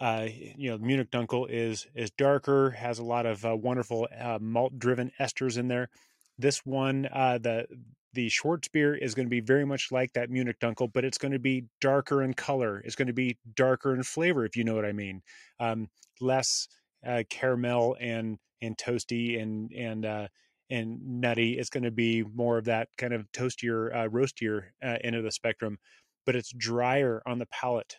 uh, 0.00 0.26
you 0.56 0.70
know, 0.70 0.78
Munich 0.78 1.12
Dunkel 1.12 1.46
is 1.48 1.86
is 1.94 2.10
darker, 2.10 2.70
has 2.70 2.98
a 2.98 3.04
lot 3.04 3.24
of 3.24 3.44
uh, 3.44 3.56
wonderful 3.56 4.08
uh, 4.18 4.38
malt 4.40 4.76
driven 4.76 5.12
esters 5.20 5.56
in 5.56 5.68
there. 5.68 5.90
This 6.38 6.66
one, 6.66 7.06
uh, 7.12 7.38
the 7.38 7.66
the 8.14 8.28
Schwartz 8.28 8.68
beer 8.68 8.94
is 8.94 9.14
going 9.14 9.26
to 9.26 9.30
be 9.30 9.40
very 9.40 9.64
much 9.64 9.90
like 9.90 10.12
that 10.12 10.30
Munich 10.30 10.58
Dunkel, 10.60 10.92
but 10.92 11.04
it's 11.04 11.18
going 11.18 11.32
to 11.32 11.38
be 11.38 11.64
darker 11.80 12.22
in 12.22 12.34
color. 12.34 12.80
It's 12.84 12.94
going 12.94 13.08
to 13.08 13.14
be 13.14 13.38
darker 13.54 13.94
in 13.94 14.02
flavor, 14.02 14.44
if 14.44 14.56
you 14.56 14.64
know 14.64 14.74
what 14.74 14.84
I 14.84 14.92
mean. 14.92 15.22
Um, 15.58 15.88
less 16.20 16.68
uh, 17.06 17.22
caramel 17.30 17.96
and 18.00 18.38
and 18.60 18.76
toasty 18.76 19.40
and 19.40 19.72
and 19.72 20.04
uh, 20.04 20.28
and 20.70 21.20
nutty. 21.20 21.58
It's 21.58 21.70
going 21.70 21.84
to 21.84 21.90
be 21.90 22.22
more 22.22 22.58
of 22.58 22.66
that 22.66 22.88
kind 22.98 23.12
of 23.12 23.30
toastier, 23.32 23.94
uh, 23.94 24.08
roastier 24.08 24.64
uh, 24.82 24.98
end 25.02 25.16
of 25.16 25.24
the 25.24 25.32
spectrum, 25.32 25.78
but 26.26 26.36
it's 26.36 26.52
drier 26.52 27.22
on 27.26 27.38
the 27.38 27.46
palate. 27.46 27.96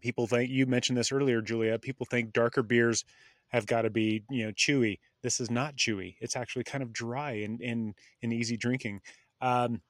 People 0.00 0.26
think 0.26 0.50
you 0.50 0.66
mentioned 0.66 0.96
this 0.96 1.12
earlier, 1.12 1.42
Julia. 1.42 1.78
People 1.78 2.06
think 2.06 2.32
darker 2.32 2.62
beers 2.62 3.04
have 3.48 3.66
got 3.66 3.82
to 3.82 3.90
be 3.90 4.22
you 4.30 4.46
know 4.46 4.52
chewy. 4.52 4.98
This 5.22 5.40
is 5.40 5.50
not 5.50 5.76
chewy. 5.76 6.16
It's 6.20 6.36
actually 6.36 6.64
kind 6.64 6.82
of 6.82 6.92
dry 6.92 7.32
and 7.32 7.60
and, 7.60 7.94
and 8.22 8.32
easy 8.32 8.56
drinking. 8.56 9.00
Um, 9.40 9.80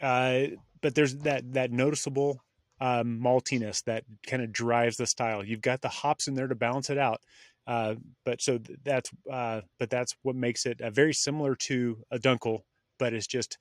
uh, 0.00 0.42
but 0.80 0.94
there's 0.94 1.16
that 1.18 1.52
that 1.52 1.72
noticeable 1.72 2.42
um, 2.80 3.20
maltiness 3.22 3.82
that 3.84 4.04
kind 4.26 4.42
of 4.42 4.52
drives 4.52 4.96
the 4.96 5.06
style. 5.06 5.44
You've 5.44 5.60
got 5.60 5.80
the 5.80 5.88
hops 5.88 6.28
in 6.28 6.34
there 6.34 6.46
to 6.46 6.54
balance 6.54 6.90
it 6.90 6.98
out. 6.98 7.20
Uh, 7.66 7.96
but 8.24 8.40
so 8.40 8.58
that's 8.82 9.10
uh, 9.30 9.60
but 9.78 9.90
that's 9.90 10.16
what 10.22 10.34
makes 10.34 10.64
it 10.64 10.80
uh, 10.80 10.90
very 10.90 11.12
similar 11.12 11.54
to 11.54 11.98
a 12.10 12.18
Dunkel, 12.18 12.60
but 12.98 13.12
it's 13.12 13.26
just 13.26 13.58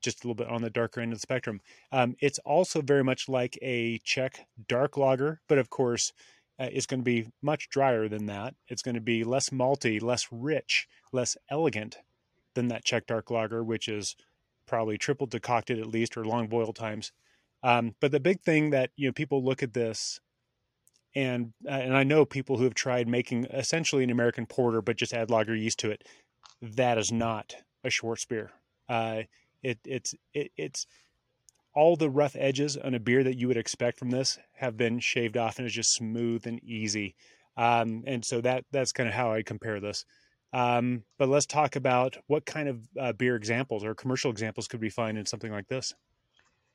just 0.00 0.22
a 0.22 0.28
little 0.28 0.36
bit 0.36 0.48
on 0.48 0.62
the 0.62 0.70
darker 0.70 1.00
end 1.00 1.12
of 1.12 1.18
the 1.18 1.22
spectrum. 1.22 1.60
Um, 1.90 2.14
it's 2.20 2.38
also 2.40 2.80
very 2.80 3.02
much 3.02 3.28
like 3.28 3.58
a 3.60 3.98
Czech 4.04 4.46
dark 4.68 4.96
lager, 4.96 5.40
but 5.48 5.58
of 5.58 5.70
course, 5.70 6.12
uh, 6.58 6.68
it's 6.72 6.86
going 6.86 7.00
to 7.00 7.04
be 7.04 7.28
much 7.42 7.68
drier 7.68 8.08
than 8.08 8.26
that. 8.26 8.54
It's 8.68 8.82
going 8.82 8.96
to 8.96 9.00
be 9.00 9.24
less 9.24 9.50
malty, 9.50 10.02
less 10.02 10.28
rich, 10.30 10.88
less 11.12 11.36
elegant 11.50 11.98
than 12.54 12.68
that 12.68 12.84
Czech 12.84 13.06
dark 13.06 13.30
lager, 13.30 13.62
which 13.62 13.88
is 13.88 14.16
probably 14.66 14.98
triple 14.98 15.26
decocted 15.26 15.78
at 15.78 15.86
least 15.86 16.16
or 16.16 16.24
long 16.24 16.48
boil 16.48 16.72
times. 16.72 17.12
Um, 17.62 17.94
but 18.00 18.12
the 18.12 18.20
big 18.20 18.40
thing 18.40 18.70
that 18.70 18.90
you 18.96 19.08
know 19.08 19.12
people 19.12 19.42
look 19.42 19.62
at 19.62 19.74
this, 19.74 20.20
and 21.14 21.52
uh, 21.66 21.72
and 21.72 21.96
I 21.96 22.04
know 22.04 22.24
people 22.24 22.58
who 22.58 22.64
have 22.64 22.74
tried 22.74 23.08
making 23.08 23.46
essentially 23.46 24.04
an 24.04 24.10
American 24.10 24.46
porter 24.46 24.82
but 24.82 24.96
just 24.96 25.14
add 25.14 25.30
lager 25.30 25.54
yeast 25.54 25.78
to 25.80 25.90
it. 25.90 26.06
That 26.62 26.98
is 26.98 27.10
not 27.10 27.54
a 27.84 27.88
Schwarzbier. 27.88 28.50
Uh, 28.88 29.22
it 29.62 29.78
it's 29.84 30.14
it, 30.34 30.52
it's 30.56 30.86
all 31.78 31.94
the 31.94 32.10
rough 32.10 32.34
edges 32.36 32.76
on 32.76 32.94
a 32.94 32.98
beer 32.98 33.22
that 33.22 33.38
you 33.38 33.46
would 33.46 33.56
expect 33.56 34.00
from 34.00 34.10
this 34.10 34.36
have 34.54 34.76
been 34.76 34.98
shaved 34.98 35.36
off 35.36 35.58
and 35.58 35.66
it's 35.66 35.76
just 35.76 35.94
smooth 35.94 36.44
and 36.44 36.60
easy. 36.64 37.14
Um, 37.56 38.02
and 38.04 38.24
so 38.24 38.40
that 38.40 38.64
that's 38.72 38.90
kind 38.90 39.08
of 39.08 39.14
how 39.14 39.32
I 39.32 39.44
compare 39.44 39.78
this. 39.78 40.04
Um, 40.52 41.04
but 41.18 41.28
let's 41.28 41.46
talk 41.46 41.76
about 41.76 42.16
what 42.26 42.44
kind 42.44 42.68
of 42.68 42.80
uh, 43.00 43.12
beer 43.12 43.36
examples 43.36 43.84
or 43.84 43.94
commercial 43.94 44.32
examples 44.32 44.66
could 44.66 44.80
we 44.80 44.90
find 44.90 45.16
in 45.16 45.24
something 45.24 45.52
like 45.52 45.68
this. 45.68 45.94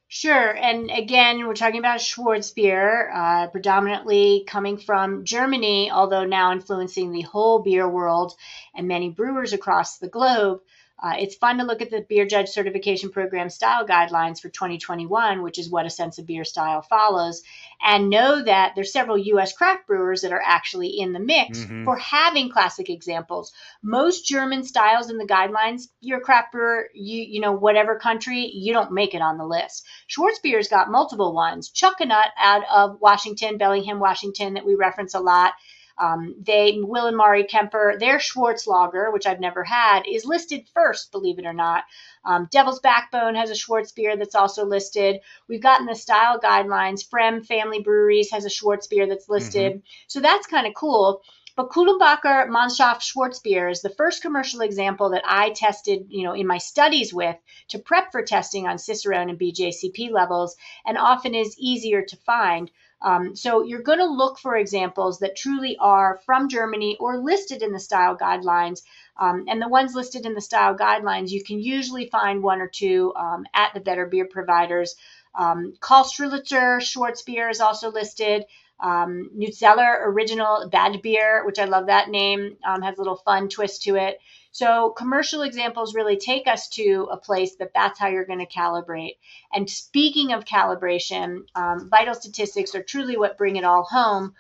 Sure. 0.08 0.56
And 0.56 0.90
again, 0.90 1.46
we're 1.46 1.54
talking 1.54 1.80
about 1.80 2.00
Schwarzbier, 2.00 3.10
uh, 3.14 3.48
predominantly 3.48 4.46
coming 4.48 4.78
from 4.78 5.26
Germany, 5.26 5.92
although 5.92 6.24
now 6.24 6.54
influencing 6.54 7.12
the 7.12 7.24
whole 7.24 7.62
beer 7.62 7.90
world 7.90 8.36
and 8.74 8.88
many 8.88 9.10
brewers 9.10 9.52
across 9.52 9.98
the 9.98 10.08
globe. 10.08 10.62
Uh, 11.04 11.16
it's 11.20 11.36
fun 11.36 11.58
to 11.58 11.66
look 11.66 11.82
at 11.82 11.90
the 11.92 12.06
Beer 12.08 12.26
Judge 12.26 12.48
Certification 12.48 13.10
Program 13.10 13.50
style 13.50 13.86
guidelines 13.86 14.40
for 14.40 14.48
2021, 14.48 15.44
which 15.44 15.60
is 15.60 15.70
what 15.70 15.86
a 15.86 15.90
sense 15.90 16.18
of 16.18 16.26
beer 16.26 16.46
style 16.46 16.82
follows, 16.82 17.44
and 17.82 18.10
know 18.10 18.42
that 18.42 18.72
there's 18.74 18.94
several 18.94 19.18
U.S. 19.18 19.52
craft 19.52 19.86
brewers 19.86 20.22
that 20.22 20.32
are 20.32 20.42
actually 20.42 20.98
in 21.00 21.12
the 21.12 21.20
mix 21.20 21.60
mm-hmm. 21.60 21.84
for 21.84 21.98
having 21.98 22.50
classic 22.50 22.90
examples. 22.90 23.52
Most 23.84 24.26
German 24.26 24.64
styles 24.64 25.10
in 25.10 25.18
the 25.18 25.28
guidelines, 25.28 25.90
you're 26.00 26.20
a 26.20 26.24
craft 26.24 26.54
brewer, 26.54 26.88
you 26.94 27.22
you 27.22 27.42
know 27.42 27.52
whatever 27.52 28.00
country, 28.00 28.50
you 28.54 28.72
don't 28.72 28.94
make 28.94 29.14
it 29.14 29.22
on 29.22 29.38
the 29.38 29.46
list. 29.46 29.86
Schwarzbier's 30.08 30.70
got 30.70 30.90
multiple 30.90 31.34
ones. 31.34 31.70
Chuckanut 31.70 32.30
out 32.38 32.64
of 32.74 33.02
Washington, 33.02 33.58
Bellingham, 33.58 34.00
Washington, 34.00 34.54
that 34.54 34.66
we 34.66 34.76
reference 34.76 35.16
a 35.16 35.20
lot. 35.20 35.52
Um, 35.98 36.36
they, 36.40 36.80
Will 36.82 37.08
and 37.08 37.18
Mari 37.18 37.44
Kemper, 37.44 37.98
their 38.00 38.18
Schwarzlager, 38.18 39.12
which 39.14 39.28
I've 39.28 39.40
never 39.40 39.64
had, 39.64 40.04
is 40.08 40.26
listed 40.26 40.68
first, 40.74 41.12
believe 41.12 41.40
it 41.40 41.46
or 41.46 41.54
not. 41.54 41.84
Um, 42.26 42.48
Devil's 42.52 42.80
Backbone 42.80 43.36
has 43.36 43.50
a 43.50 43.56
Schwartz 43.56 43.92
beer 43.92 44.18
that's 44.18 44.36
also 44.36 44.66
listed. 44.66 45.22
We've 45.48 45.62
gotten 45.62 45.86
the 45.86 45.96
style 45.96 46.40
guidelines. 46.40 47.08
Frem 47.08 47.46
Family 47.46 47.82
Breweries 47.82 48.32
has 48.32 48.46
a 48.46 48.50
Schwartz 48.50 48.88
beer 48.88 49.08
that's 49.08 49.30
listed. 49.30 49.74
Mm-hmm. 49.74 49.86
So 50.08 50.20
that's 50.20 50.48
kind 50.48 50.68
of 50.68 50.74
cool. 50.74 51.22
But 51.56 51.70
Kulmbacher 51.70 52.48
Mönchshof 52.48 53.00
Schwarzbier 53.00 53.70
is 53.70 53.84
the 53.84 53.92
first 53.92 54.24
commercial 54.24 54.62
example 54.62 55.12
that 55.12 55.22
I 55.24 55.52
tested, 55.52 56.08
you 56.10 56.24
know, 56.24 56.34
in 56.34 56.48
my 56.48 56.58
studies 56.58 57.14
with 57.14 57.36
to 57.68 57.78
prep 57.78 58.12
for 58.12 58.24
testing 58.24 58.68
on 58.68 58.80
Cicerone 58.80 59.30
and 59.30 59.40
BJCP 59.40 60.10
levels, 60.10 60.56
and 60.84 60.98
often 60.98 61.36
is 61.36 61.56
easier 61.60 62.02
to 62.02 62.18
find. 62.18 62.72
Um, 63.04 63.36
so 63.36 63.64
you're 63.64 63.82
going 63.82 64.00
to 64.00 64.06
look 64.06 64.40
for 64.40 64.56
examples 64.56 65.20
that 65.20 65.36
truly 65.36 65.78
are 65.78 66.20
from 66.26 66.48
Germany 66.48 66.98
or 67.00 67.18
listed 67.18 67.62
in 67.62 67.74
the 67.74 67.80
style 67.80 68.18
guidelines. 68.18 68.82
Um, 69.20 69.46
and 69.48 69.62
the 69.62 69.68
ones 69.68 69.94
listed 69.94 70.26
in 70.26 70.34
the 70.34 70.42
style 70.42 70.76
guidelines, 70.76 71.30
you 71.30 71.44
can 71.44 71.60
usually 71.60 72.10
find 72.10 72.42
one 72.42 72.62
or 72.62 72.68
two 72.68 73.14
um, 73.16 73.46
at 73.54 73.74
the 73.74 73.82
better 73.82 74.06
beer 74.06 74.26
providers. 74.26 74.96
Um, 75.36 75.74
Karl 75.80 76.06
Strulitzer 76.06 76.80
Schwarzbier 76.80 77.52
is 77.52 77.60
also 77.60 77.92
listed. 77.92 78.46
Um, 78.80 79.30
Neuzeller 79.38 79.96
Original 80.08 80.70
Bad 80.70 81.02
Beer, 81.02 81.46
which 81.46 81.60
I 81.60 81.66
love 81.66 81.88
that 81.88 82.10
name, 82.10 82.58
um, 82.66 82.82
has 82.82 82.98
a 82.98 83.02
little 83.02 83.16
fun 83.18 83.50
twist 83.50 83.84
to 83.84 83.96
it. 83.96 84.20
So 84.54 84.92
commercial 84.92 85.42
examples 85.42 85.96
really 85.96 86.16
take 86.16 86.46
us 86.48 86.70
to 86.70 87.08
a 87.12 87.18
place 87.18 87.56
that 87.56 87.74
that's 87.74 88.00
how 88.00 88.08
you're 88.08 88.24
going 88.24 88.40
to 88.40 88.46
calibrate. 88.46 89.18
And 89.52 89.68
speaking 89.68 90.32
of 90.32 90.46
calibration, 90.46 91.40
um, 91.56 91.90
vital 91.90 92.14
statistics 92.14 92.76
are 92.76 92.84
truly 92.84 93.18
what 93.18 93.38
bring 93.38 93.56
it 93.56 93.64
all 93.64 93.84
home. 93.84 94.36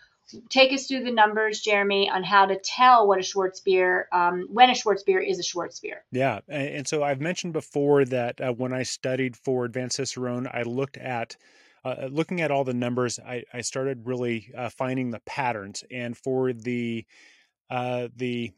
Take 0.50 0.72
us 0.72 0.88
through 0.88 1.03
the 1.03 1.12
numbers, 1.12 1.62
Jeremy, 1.62 2.12
on 2.12 2.24
how 2.24 2.46
to 2.46 2.60
tell 2.60 3.08
what 3.08 3.20
a 3.20 3.24
Schwartz 3.24 3.60
beer, 3.60 4.08
um, 4.13 4.48
when 4.51 4.70
a 4.70 4.75
Schwartz 4.75 5.01
beer 5.01 5.20
is 5.20 5.39
a 5.39 5.43
Schwartz 5.43 5.79
beer. 5.79 6.03
Yeah, 6.12 6.41
and 6.48 6.88
so 6.88 7.03
I've 7.03 7.20
mentioned 7.20 7.53
before 7.53 8.05
that 8.05 8.39
uh, 8.39 8.53
when 8.53 8.72
I 8.72 8.84
studied 8.84 9.36
for 9.36 9.65
Advanced 9.65 9.98
Cicerone, 9.98 10.48
I 10.48 10.62
looked 10.62 10.98
at 10.98 11.36
uh, 11.84 12.08
looking 12.10 12.39
at 12.39 12.51
all 12.51 12.63
the 12.63 12.74
numbers, 12.74 13.20
I, 13.20 13.43
I 13.51 13.62
started 13.62 14.05
really 14.05 14.51
uh, 14.55 14.70
finding 14.70 15.10
the 15.10 15.20
patterns. 15.22 15.84
And 15.91 16.15
for 16.15 16.53
the 16.53 17.05
uh, 17.70 18.10
the 18.15 18.51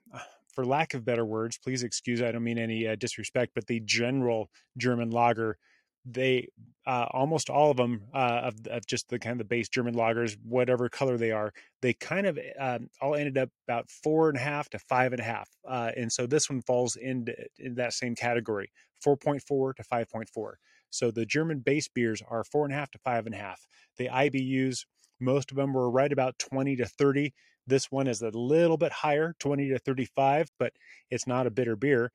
for 0.55 0.65
lack 0.65 0.93
of 0.93 1.05
better 1.05 1.25
words, 1.25 1.57
please 1.57 1.83
excuse, 1.83 2.21
I 2.21 2.31
don't 2.31 2.43
mean 2.43 2.57
any 2.57 2.88
uh, 2.88 2.95
disrespect, 2.95 3.51
but 3.53 3.67
the 3.67 3.81
general 3.81 4.50
German 4.77 5.12
lager, 5.12 5.57
they 6.05 6.47
uh, 6.85 7.07
almost 7.12 7.50
all 7.50 7.71
of 7.71 7.77
them 7.77 8.03
uh, 8.13 8.41
of, 8.43 8.55
of, 8.69 8.85
just 8.85 9.09
the 9.09 9.17
kind 9.17 9.33
of 9.33 9.39
the 9.39 9.43
base 9.43 9.67
German 9.67 9.95
lagers, 9.95 10.38
whatever 10.43 10.88
color 10.88 11.17
they 11.17 11.31
are, 11.31 11.51
they 11.81 11.93
kind 11.93 12.27
of 12.27 12.39
um, 12.59 12.88
all 13.01 13.15
ended 13.15 13.38
up 13.38 13.50
about 13.67 13.89
four 13.89 14.29
and 14.29 14.38
a 14.38 14.41
half 14.41 14.69
to 14.69 14.79
five 14.79 15.13
and 15.13 15.19
a 15.19 15.24
half, 15.24 15.50
uh, 15.67 15.91
and 15.97 16.12
so 16.12 16.27
this 16.27 16.50
one 16.50 16.62
falls 16.62 16.95
into 16.95 17.33
in 17.57 17.75
that 17.75 17.93
same 17.93 18.15
category, 18.15 18.71
four 19.01 19.17
point 19.17 19.41
four 19.41 19.74
to 19.74 19.83
five 19.83 20.09
point 20.09 20.29
four. 20.29 20.59
So 20.91 21.12
the 21.12 21.25
German 21.25 21.59
base 21.59 21.88
beers 21.88 22.21
are 22.27 22.43
four 22.43 22.65
and 22.65 22.74
a 22.74 22.77
half 22.77 22.91
to 22.91 23.00
five 23.00 23.25
and 23.25 23.35
a 23.35 23.39
half. 23.39 23.65
The 23.97 24.07
IBUs, 24.07 24.85
most 25.19 25.51
of 25.51 25.57
them 25.57 25.74
were 25.74 25.89
right 25.89 26.12
about 26.12 26.38
twenty 26.38 26.75
to 26.75 26.85
thirty 26.85 27.33
this 27.67 27.91
one 27.91 28.07
is 28.07 28.22
a 28.22 28.29
little 28.29 28.77
bit 28.77 28.91
higher, 28.91 29.36
20 29.39 29.69
to 29.69 29.79
35, 29.79 30.51
but 30.60 30.74
it's 31.10 31.27
not 31.27 31.48
a 31.48 31.51
bitter 31.51 31.75
beer. 31.75 32.12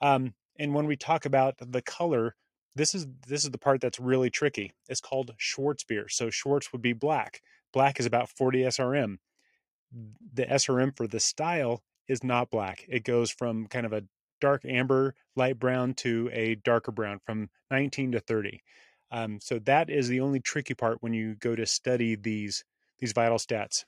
Um, 0.00 0.34
and 0.58 0.74
when 0.74 0.86
we 0.86 0.96
talk 0.96 1.24
about 1.24 1.54
the 1.58 1.82
color, 1.82 2.34
this 2.74 2.94
is 2.94 3.06
this 3.26 3.44
is 3.44 3.50
the 3.50 3.58
part 3.58 3.80
that's 3.80 4.00
really 4.00 4.30
tricky. 4.30 4.72
It's 4.88 5.00
called 5.00 5.32
Schwartz 5.36 5.84
beer. 5.84 6.08
So 6.08 6.30
Schwartz 6.30 6.72
would 6.72 6.82
be 6.82 6.92
black. 6.92 7.42
Black 7.72 8.00
is 8.00 8.06
about 8.06 8.28
40 8.30 8.62
SRM. 8.62 9.16
The 10.34 10.46
SRM 10.46 10.96
for 10.96 11.06
the 11.06 11.20
style 11.20 11.82
is 12.08 12.24
not 12.24 12.50
black. 12.50 12.84
It 12.88 13.04
goes 13.04 13.30
from 13.30 13.66
kind 13.66 13.86
of 13.86 13.92
a 13.92 14.04
dark 14.40 14.64
amber, 14.64 15.14
light 15.36 15.58
brown 15.58 15.94
to 15.94 16.30
a 16.32 16.56
darker 16.56 16.92
brown 16.92 17.20
from 17.24 17.48
19 17.70 18.12
to 18.12 18.20
30. 18.20 18.62
Um, 19.10 19.38
so 19.40 19.58
that 19.60 19.90
is 19.90 20.08
the 20.08 20.20
only 20.20 20.40
tricky 20.40 20.74
part 20.74 20.98
when 21.00 21.12
you 21.12 21.34
go 21.34 21.54
to 21.54 21.66
study 21.66 22.16
these 22.16 22.64
these 22.98 23.12
vital 23.12 23.38
stats. 23.38 23.84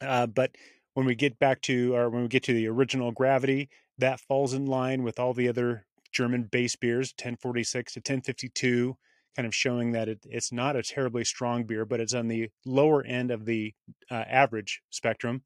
Uh, 0.00 0.26
but 0.26 0.54
when 0.94 1.06
we 1.06 1.14
get 1.14 1.38
back 1.38 1.60
to, 1.62 1.94
or 1.94 2.08
when 2.10 2.22
we 2.22 2.28
get 2.28 2.42
to 2.44 2.52
the 2.52 2.68
original 2.68 3.12
gravity, 3.12 3.68
that 3.98 4.20
falls 4.20 4.54
in 4.54 4.66
line 4.66 5.02
with 5.02 5.18
all 5.18 5.34
the 5.34 5.48
other 5.48 5.86
German 6.12 6.44
base 6.44 6.76
beers, 6.76 7.12
1046 7.12 7.94
to 7.94 7.98
1052, 7.98 8.96
kind 9.36 9.46
of 9.46 9.54
showing 9.54 9.92
that 9.92 10.08
it, 10.08 10.20
it's 10.24 10.52
not 10.52 10.76
a 10.76 10.82
terribly 10.82 11.24
strong 11.24 11.64
beer, 11.64 11.84
but 11.84 12.00
it's 12.00 12.14
on 12.14 12.28
the 12.28 12.48
lower 12.64 13.04
end 13.04 13.30
of 13.30 13.44
the 13.44 13.74
uh, 14.10 14.24
average 14.28 14.82
spectrum. 14.90 15.42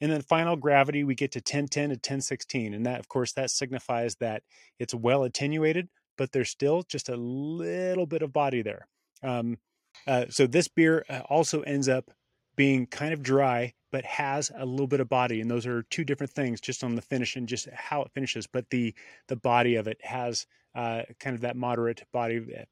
And 0.00 0.12
then 0.12 0.22
final 0.22 0.54
gravity, 0.54 1.02
we 1.02 1.16
get 1.16 1.32
to 1.32 1.38
1010 1.38 1.88
to 1.88 1.94
1016. 1.94 2.74
And 2.74 2.86
that, 2.86 3.00
of 3.00 3.08
course, 3.08 3.32
that 3.32 3.50
signifies 3.50 4.14
that 4.16 4.44
it's 4.78 4.94
well 4.94 5.24
attenuated, 5.24 5.88
but 6.16 6.30
there's 6.30 6.50
still 6.50 6.82
just 6.82 7.08
a 7.08 7.16
little 7.16 8.06
bit 8.06 8.22
of 8.22 8.32
body 8.32 8.62
there. 8.62 8.86
Um, 9.24 9.58
uh, 10.06 10.26
so 10.30 10.46
this 10.46 10.68
beer 10.68 11.04
uh, 11.08 11.22
also 11.28 11.62
ends 11.62 11.88
up 11.88 12.12
being 12.58 12.86
kind 12.86 13.14
of 13.14 13.22
dry, 13.22 13.72
but 13.92 14.04
has 14.04 14.50
a 14.54 14.66
little 14.66 14.88
bit 14.88 14.98
of 14.98 15.08
body. 15.08 15.40
And 15.40 15.48
those 15.48 15.64
are 15.64 15.84
two 15.84 16.04
different 16.04 16.32
things 16.32 16.60
just 16.60 16.82
on 16.82 16.96
the 16.96 17.00
finish 17.00 17.36
and 17.36 17.48
just 17.48 17.68
how 17.72 18.02
it 18.02 18.10
finishes. 18.12 18.48
But 18.48 18.68
the, 18.70 18.94
the 19.28 19.36
body 19.36 19.76
of 19.76 19.86
it 19.86 19.98
has 20.02 20.44
uh, 20.74 21.02
kind 21.20 21.36
of 21.36 21.42
that 21.42 21.56
moderate 21.56 22.02
body 22.12 22.44
uh, 22.58 22.64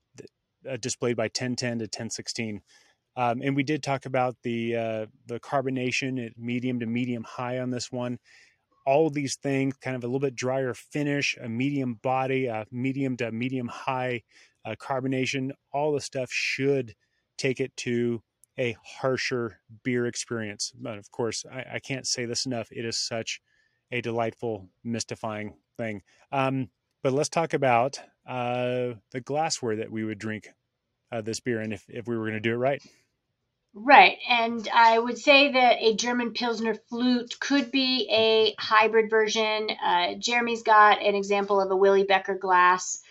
uh 0.68 0.76
displayed 0.78 1.16
by 1.16 1.24
1010 1.24 1.78
to 1.78 1.84
1016. 1.84 2.60
Um, 3.16 3.40
and 3.42 3.54
we 3.54 3.62
did 3.62 3.82
talk 3.82 4.04
about 4.04 4.36
the 4.42 4.76
uh, 4.76 5.06
the 5.26 5.40
carbonation 5.40 6.24
at 6.24 6.36
medium 6.36 6.80
to 6.80 6.86
medium 6.86 7.24
high 7.24 7.60
on 7.60 7.70
this 7.70 7.90
one. 7.90 8.18
All 8.84 9.08
these 9.08 9.36
things, 9.36 9.76
kind 9.76 9.96
of 9.96 10.04
a 10.04 10.06
little 10.06 10.20
bit 10.20 10.34
drier 10.34 10.74
finish, 10.74 11.38
a 11.40 11.48
medium 11.48 11.94
body, 12.02 12.46
a 12.46 12.66
medium 12.70 13.16
to 13.18 13.32
medium 13.32 13.68
high 13.68 14.22
uh, 14.64 14.74
carbonation. 14.78 15.52
All 15.72 15.92
the 15.92 16.00
stuff 16.00 16.30
should 16.30 16.94
take 17.38 17.60
it 17.60 17.74
to 17.78 18.22
a 18.58 18.76
harsher 18.82 19.60
beer 19.82 20.06
experience. 20.06 20.72
But 20.74 20.98
of 20.98 21.10
course, 21.10 21.44
I, 21.50 21.74
I 21.74 21.78
can't 21.78 22.06
say 22.06 22.24
this 22.24 22.46
enough. 22.46 22.68
It 22.70 22.84
is 22.84 22.96
such 22.96 23.40
a 23.90 24.00
delightful, 24.00 24.68
mystifying 24.82 25.54
thing. 25.76 26.02
Um, 26.32 26.68
but 27.02 27.12
let's 27.12 27.28
talk 27.28 27.54
about 27.54 28.00
uh, 28.26 28.94
the 29.12 29.20
glassware 29.22 29.76
that 29.76 29.90
we 29.90 30.04
would 30.04 30.18
drink 30.18 30.48
uh, 31.12 31.20
this 31.20 31.40
beer 31.40 31.60
in 31.60 31.72
if, 31.72 31.84
if 31.88 32.08
we 32.08 32.16
were 32.16 32.24
going 32.24 32.34
to 32.34 32.40
do 32.40 32.52
it 32.52 32.56
right. 32.56 32.82
Right. 33.78 34.16
And 34.28 34.66
I 34.72 34.98
would 34.98 35.18
say 35.18 35.52
that 35.52 35.76
a 35.80 35.94
German 35.94 36.32
Pilsner 36.32 36.74
flute 36.88 37.38
could 37.38 37.70
be 37.70 38.08
a 38.10 38.54
hybrid 38.58 39.10
version. 39.10 39.68
Uh, 39.84 40.14
Jeremy's 40.18 40.62
got 40.62 41.02
an 41.02 41.14
example 41.14 41.60
of 41.60 41.70
a 41.70 41.76
Willi 41.76 42.04
Becher 42.04 42.36
glass. 42.36 43.02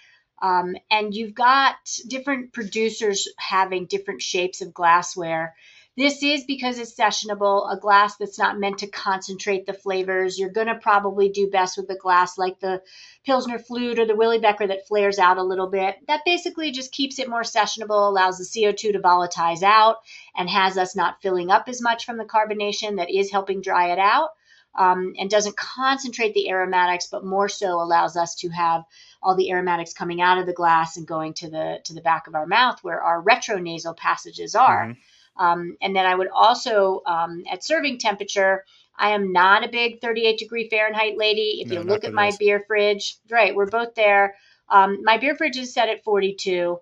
Um, 0.41 0.75
and 0.91 1.13
you've 1.13 1.33
got 1.33 1.75
different 2.07 2.53
producers 2.53 3.27
having 3.37 3.85
different 3.85 4.21
shapes 4.21 4.61
of 4.61 4.73
glassware. 4.73 5.55
This 5.97 6.21
is 6.23 6.43
because 6.43 6.77
it's 6.77 6.93
sessionable, 6.93 7.71
a 7.71 7.79
glass 7.79 8.17
that's 8.17 8.37
not 8.37 8.59
meant 8.59 8.79
to 8.79 8.87
concentrate 8.87 9.65
the 9.65 9.71
flavors. 9.71 10.37
You're 10.37 10.49
going 10.49 10.67
to 10.67 10.75
probably 10.75 11.29
do 11.29 11.49
best 11.49 11.77
with 11.77 11.89
a 11.89 11.95
glass 11.95 12.37
like 12.37 12.59
the 12.59 12.81
Pilsner 13.25 13.59
Flute 13.59 13.99
or 13.99 14.05
the 14.05 14.15
Willi 14.15 14.39
Becher 14.39 14.67
that 14.67 14.89
flares 14.89 15.19
out 15.19 15.37
a 15.37 15.43
little 15.43 15.67
bit. 15.67 15.95
That 16.07 16.25
basically 16.25 16.71
just 16.71 16.91
keeps 16.91 17.17
it 17.17 17.29
more 17.29 17.43
sessionable, 17.43 18.09
allows 18.09 18.37
the 18.37 18.43
CO2 18.43 18.91
to 18.91 18.99
volatilize 18.99 19.63
out, 19.63 19.97
and 20.35 20.49
has 20.49 20.77
us 20.77 20.97
not 20.97 21.21
filling 21.21 21.49
up 21.49 21.69
as 21.69 21.81
much 21.81 22.05
from 22.05 22.17
the 22.17 22.25
carbonation 22.25 22.97
that 22.97 23.09
is 23.09 23.31
helping 23.31 23.61
dry 23.61 23.93
it 23.93 23.99
out. 23.99 24.31
Um, 24.77 25.13
and 25.17 25.29
doesn't 25.29 25.55
concentrate 25.55 26.33
the 26.33 26.49
aromatics, 26.49 27.07
but 27.07 27.23
more 27.23 27.47
so 27.47 27.81
allows 27.81 28.17
us 28.17 28.35
to 28.35 28.49
have 28.49 28.83
all 29.23 29.33
the 29.33 29.49
aromatics 29.51 29.93
coming 29.93 30.21
out 30.21 30.37
of 30.37 30.45
the 30.45 30.53
glass 30.53 30.97
and 30.97 31.07
going 31.07 31.33
to 31.35 31.49
the 31.49 31.79
to 31.85 31.93
the 31.93 32.01
back 32.01 32.27
of 32.27 32.35
our 32.35 32.45
mouth 32.45 32.83
where 32.83 33.01
our 33.01 33.21
retronasal 33.21 33.95
passages 33.95 34.53
are. 34.53 34.87
Mm-hmm. 34.87 34.99
Um, 35.37 35.77
and 35.81 35.95
then 35.95 36.05
I 36.05 36.15
would 36.15 36.29
also, 36.29 37.01
um, 37.05 37.43
at 37.49 37.63
serving 37.63 37.97
temperature, 37.97 38.63
I 38.97 39.09
am 39.09 39.33
not 39.33 39.65
a 39.65 39.69
big 39.69 39.99
38 39.99 40.37
degree 40.37 40.69
Fahrenheit 40.69 41.17
lady. 41.17 41.61
If 41.61 41.69
no, 41.69 41.75
you 41.75 41.83
look 41.83 42.05
at 42.05 42.13
my 42.13 42.31
beer 42.39 42.63
fridge, 42.65 43.17
right, 43.29 43.53
we're 43.53 43.65
both 43.65 43.95
there. 43.95 44.35
Um, 44.69 45.03
my 45.03 45.17
beer 45.17 45.35
fridge 45.35 45.57
is 45.57 45.73
set 45.73 45.89
at 45.89 46.03
42. 46.03 46.79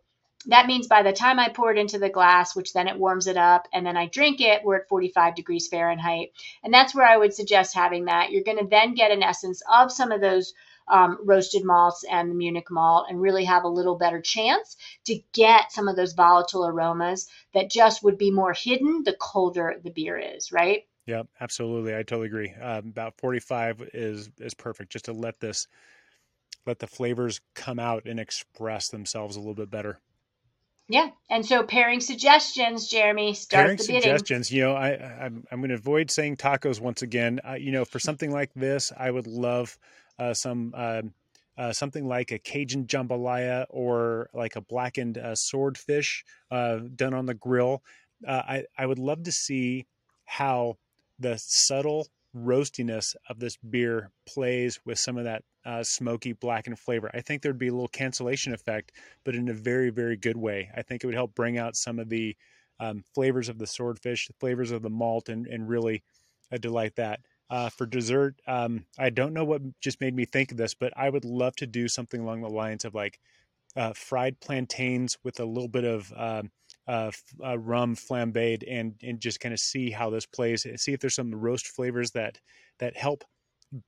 That 0.47 0.67
means 0.67 0.88
by 0.88 1.03
the 1.03 1.13
time 1.13 1.39
I 1.39 1.49
pour 1.49 1.71
it 1.71 1.77
into 1.77 1.99
the 1.99 2.10
glass, 2.10 2.56
which 2.56 2.73
then 2.73 2.88
it 2.88 2.97
warms 2.97 3.27
it 3.27 3.38
up, 3.38 3.67
and 3.73 3.86
then 3.86 3.97
I 3.97 4.08
drink 4.08 4.41
it, 4.41 4.63
we're 4.63 4.77
at 4.77 4.89
45 4.89 5.36
degrees 5.36 5.67
Fahrenheit. 5.67 6.34
And 6.63 6.73
that's 6.73 6.93
where 6.93 7.08
I 7.08 7.17
would 7.17 7.34
suggest 7.34 7.75
having 7.75 8.06
that. 8.06 8.32
You're 8.32 8.43
going 8.43 8.60
to 8.60 8.67
then 8.67 8.93
get 8.93 9.12
an 9.12 9.23
essence 9.23 9.62
of 9.71 9.91
some 9.91 10.12
of 10.12 10.21
those 10.21 10.53
um, 10.88 11.17
roasted 11.23 11.63
malts 11.63 12.03
and 12.10 12.29
the 12.29 12.36
Munich 12.36 12.69
malt 12.69 13.08
and 13.10 13.21
really 13.21 13.45
have 13.45 13.63
a 13.63 13.69
little 13.69 13.95
better 13.95 14.21
chance 14.21 14.75
to 15.06 15.19
get 15.34 15.71
some 15.71 15.88
of 15.88 15.95
those 15.95 16.13
volatile 16.13 16.67
aromas 16.67 17.29
that 17.53 17.71
just 17.71 18.03
would 18.03 18.17
be 18.17 18.32
more 18.32 18.53
hidden 18.53 19.03
the 19.03 19.13
colder 19.13 19.79
the 19.84 19.91
beer 19.91 20.17
is, 20.17 20.51
right? 20.51 20.84
Yeah, 21.06 21.23
absolutely. 21.39 21.93
I 21.93 22.03
totally 22.03 22.27
agree. 22.27 22.53
Um, 22.62 22.88
about 22.89 23.17
45 23.17 23.89
is 23.93 24.29
is 24.39 24.53
perfect 24.53 24.91
just 24.91 25.06
to 25.06 25.13
let 25.13 25.39
this 25.39 25.67
let 26.65 26.79
the 26.79 26.88
flavors 26.88 27.41
come 27.56 27.79
out 27.79 28.06
and 28.06 28.19
express 28.19 28.89
themselves 28.89 29.36
a 29.36 29.39
little 29.39 29.53
bit 29.53 29.69
better. 29.69 29.99
Yeah, 30.89 31.10
and 31.30 31.46
so 31.46 31.63
pairing 31.63 32.02
suggestions, 32.02 32.89
Jeremy. 32.89 33.34
Start 33.34 33.63
pairing 33.65 33.78
suggestions. 33.78 34.52
You 34.52 34.63
know, 34.63 34.74
I, 34.74 34.89
I 34.89 35.26
am 35.26 35.46
I'm 35.52 35.60
going 35.60 35.69
to 35.69 35.76
avoid 35.76 36.12
saying 36.12 36.38
tacos 36.38 36.82
once 36.82 37.02
again. 37.02 37.39
Uh, 37.48 37.54
you 37.54 37.72
know, 37.72 37.86
for 37.86 38.00
something 38.00 38.32
like 38.32 38.54
this, 38.54 38.91
I 38.96 39.10
would 39.10 39.26
love 39.26 39.78
uh, 40.19 40.34
some 40.34 40.74
um, 40.76 41.13
uh, 41.58 41.72
something 41.72 42.06
like 42.06 42.32
a 42.32 42.39
Cajun 42.39 42.86
jambalaya 42.86 43.65
or 43.69 44.30
like 44.34 44.58
a 44.58 44.62
blackened 44.62 45.17
uh, 45.17 45.36
swordfish 45.36 46.26
uh, 46.52 46.80
done 46.96 47.13
on 47.13 47.26
the 47.26 47.34
grill. 47.34 47.82
Uh, 48.28 48.41
I 48.46 48.63
I 48.78 48.86
would 48.86 49.00
love 49.00 49.24
to 49.24 49.32
see 49.32 49.86
how 50.26 50.78
the 51.17 51.38
subtle 51.38 52.08
roastiness 52.36 53.15
of 53.30 53.39
this 53.39 53.56
beer 53.58 54.12
plays 54.28 54.80
with 54.86 55.00
some 55.00 55.17
of 55.17 55.24
that 55.24 55.43
uh, 55.65 55.84
smoky 55.84 56.34
black 56.34 56.63
blackened 56.63 56.80
flavor. 56.80 57.10
I 57.13 57.21
think 57.21 57.41
there'd 57.41 57.58
be 57.58 57.69
a 57.69 57.73
little 57.73 57.88
cancellation 57.88 58.54
effect, 58.54 58.91
but 59.23 59.36
in 59.36 59.49
a 59.49 59.54
very 59.54 59.89
very 59.89 60.17
good 60.17 60.38
way. 60.38 60.69
I 60.76 60.82
think 60.82 61.04
it 61.04 61.08
would 61.08 61.15
help 61.15 61.36
bring 61.36 61.58
out 61.58 61.76
some 61.76 61.99
of 61.99 62.10
the 62.10 62.36
um, 62.80 63.04
flavors 63.13 63.49
of 63.49 63.58
the 63.58 63.67
swordfish, 63.67 64.28
the 64.28 64.34
flavors 64.39 64.71
of 64.71 64.82
the 64.82 64.89
malt, 64.89 65.30
and 65.30 65.47
and 65.47 65.67
really 65.67 66.04
delight 66.60 66.95
that. 66.95 67.19
Uh, 67.49 67.69
for 67.69 67.86
dessert, 67.86 68.36
um, 68.47 68.86
I 68.97 69.12
don't 69.12 69.34
know 69.34 69.43
what 69.43 69.62
just 69.80 70.02
made 70.02 70.15
me 70.15 70.26
think 70.26 70.52
of 70.52 70.58
this, 70.58 70.73
but 70.73 70.91
I 70.95 71.10
would 71.10 71.26
love 71.26 71.56
to 71.58 71.67
do 71.67 71.88
something 71.88 72.21
along 72.21 72.41
the 72.41 72.49
lines 72.49 72.84
of 72.84 72.95
like 72.95 73.19
uh, 73.76 73.93
fried 73.93 74.39
plantains 74.39 75.17
with 75.23 75.39
a 75.39 75.45
little 75.45 75.67
bit 75.67 75.84
of 75.84 76.12
um, 76.15 76.52
uh, 76.88 77.12
uh, 77.43 77.58
rum 77.58 77.95
flambéed, 77.95 78.63
and 78.67 78.95
and 79.04 79.19
just 79.19 79.39
kind 79.39 79.54
of 79.54 79.60
see 79.60 79.89
how 79.89 80.10
this 80.10 80.26
plays. 80.26 80.65
See 80.78 80.93
if 80.93 80.99
there's 80.99 81.15
some 81.15 81.34
roast 81.34 81.67
flavors 81.67 82.12
that 82.12 82.39
that 82.80 82.97
help 82.97 83.23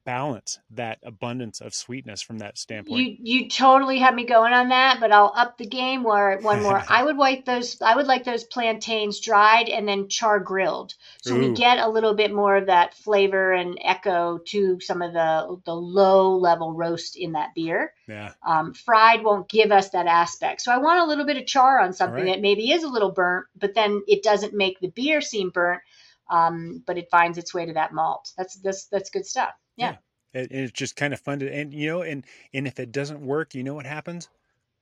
balance 0.04 0.60
that 0.72 1.00
abundance 1.04 1.62
of 1.62 1.74
sweetness 1.74 2.22
from 2.22 2.40
that 2.40 2.58
standpoint. 2.58 3.00
You 3.00 3.18
you 3.20 3.50
totally 3.50 4.00
had 4.00 4.16
me 4.16 4.26
going 4.26 4.54
on 4.54 4.70
that, 4.70 5.00
but 5.00 5.12
I'll 5.12 5.34
up 5.36 5.58
the 5.58 5.66
game 5.66 6.04
where 6.04 6.38
one 6.40 6.64
more. 6.64 6.82
I 6.90 7.04
would 7.04 7.18
like 7.18 7.46
those 7.46 7.82
I 7.82 7.96
would 7.96 8.08
like 8.08 8.24
those 8.24 8.44
plantains 8.44 9.20
dried 9.20 9.70
and 9.70 9.88
then 9.88 10.10
char 10.10 10.40
grilled. 10.40 10.94
So 11.22 11.36
Ooh. 11.36 11.40
we 11.40 11.56
get 11.56 11.78
a 11.78 11.90
little 11.90 12.16
bit 12.16 12.34
more 12.34 12.58
of 12.58 12.68
that 12.68 12.96
flavor 12.96 13.54
and 13.54 13.78
echo 13.84 14.40
to 14.48 14.80
some 14.82 15.02
of 15.02 15.14
the 15.14 15.62
the 15.66 15.76
low 15.76 16.38
level 16.38 16.74
roast 16.74 17.16
in 17.16 17.34
that 17.34 17.54
beer. 17.54 17.94
Yeah. 18.08 18.34
Um, 18.46 18.74
fried 18.74 19.24
won't 19.24 19.50
give 19.50 19.72
us 19.72 19.90
that 19.90 20.08
aspect. 20.08 20.62
So 20.62 20.72
I 20.72 20.78
want 20.80 21.02
a 21.02 21.06
little 21.06 21.26
bit 21.26 21.38
of 21.38 21.46
char 21.46 21.80
on 21.80 21.94
something 21.94 22.26
right. 22.26 22.34
that 22.34 22.42
maybe 22.42 22.72
is 22.72 22.84
a 22.84 22.90
little 22.90 23.12
burnt, 23.12 23.46
but 23.56 23.76
then 23.76 24.02
it 24.08 24.24
doesn't 24.24 24.54
make 24.54 24.80
the 24.80 24.90
beer 24.90 25.22
seem 25.22 25.52
burnt. 25.52 25.82
Um, 26.28 26.82
but 26.88 26.98
it 26.98 27.12
finds 27.12 27.38
its 27.38 27.54
way 27.54 27.68
to 27.68 27.74
that 27.74 27.94
malt. 27.94 28.32
That's 28.36 28.56
that's 28.56 28.88
that's 28.88 29.12
good 29.12 29.28
stuff. 29.28 29.54
Yeah. 29.78 29.96
yeah. 30.34 30.42
It, 30.42 30.52
it's 30.52 30.72
just 30.72 30.96
kind 30.96 31.14
of 31.14 31.20
fun 31.20 31.40
to, 31.40 31.54
and 31.54 31.74
you 31.74 31.88
know, 31.88 32.02
and 32.02 32.26
and 32.54 32.68
if 32.68 32.80
it 32.80 32.92
doesn't 32.92 33.22
work, 33.22 33.56
you 33.56 33.64
know 33.64 33.74
what 33.74 33.86
happens? 33.86 34.30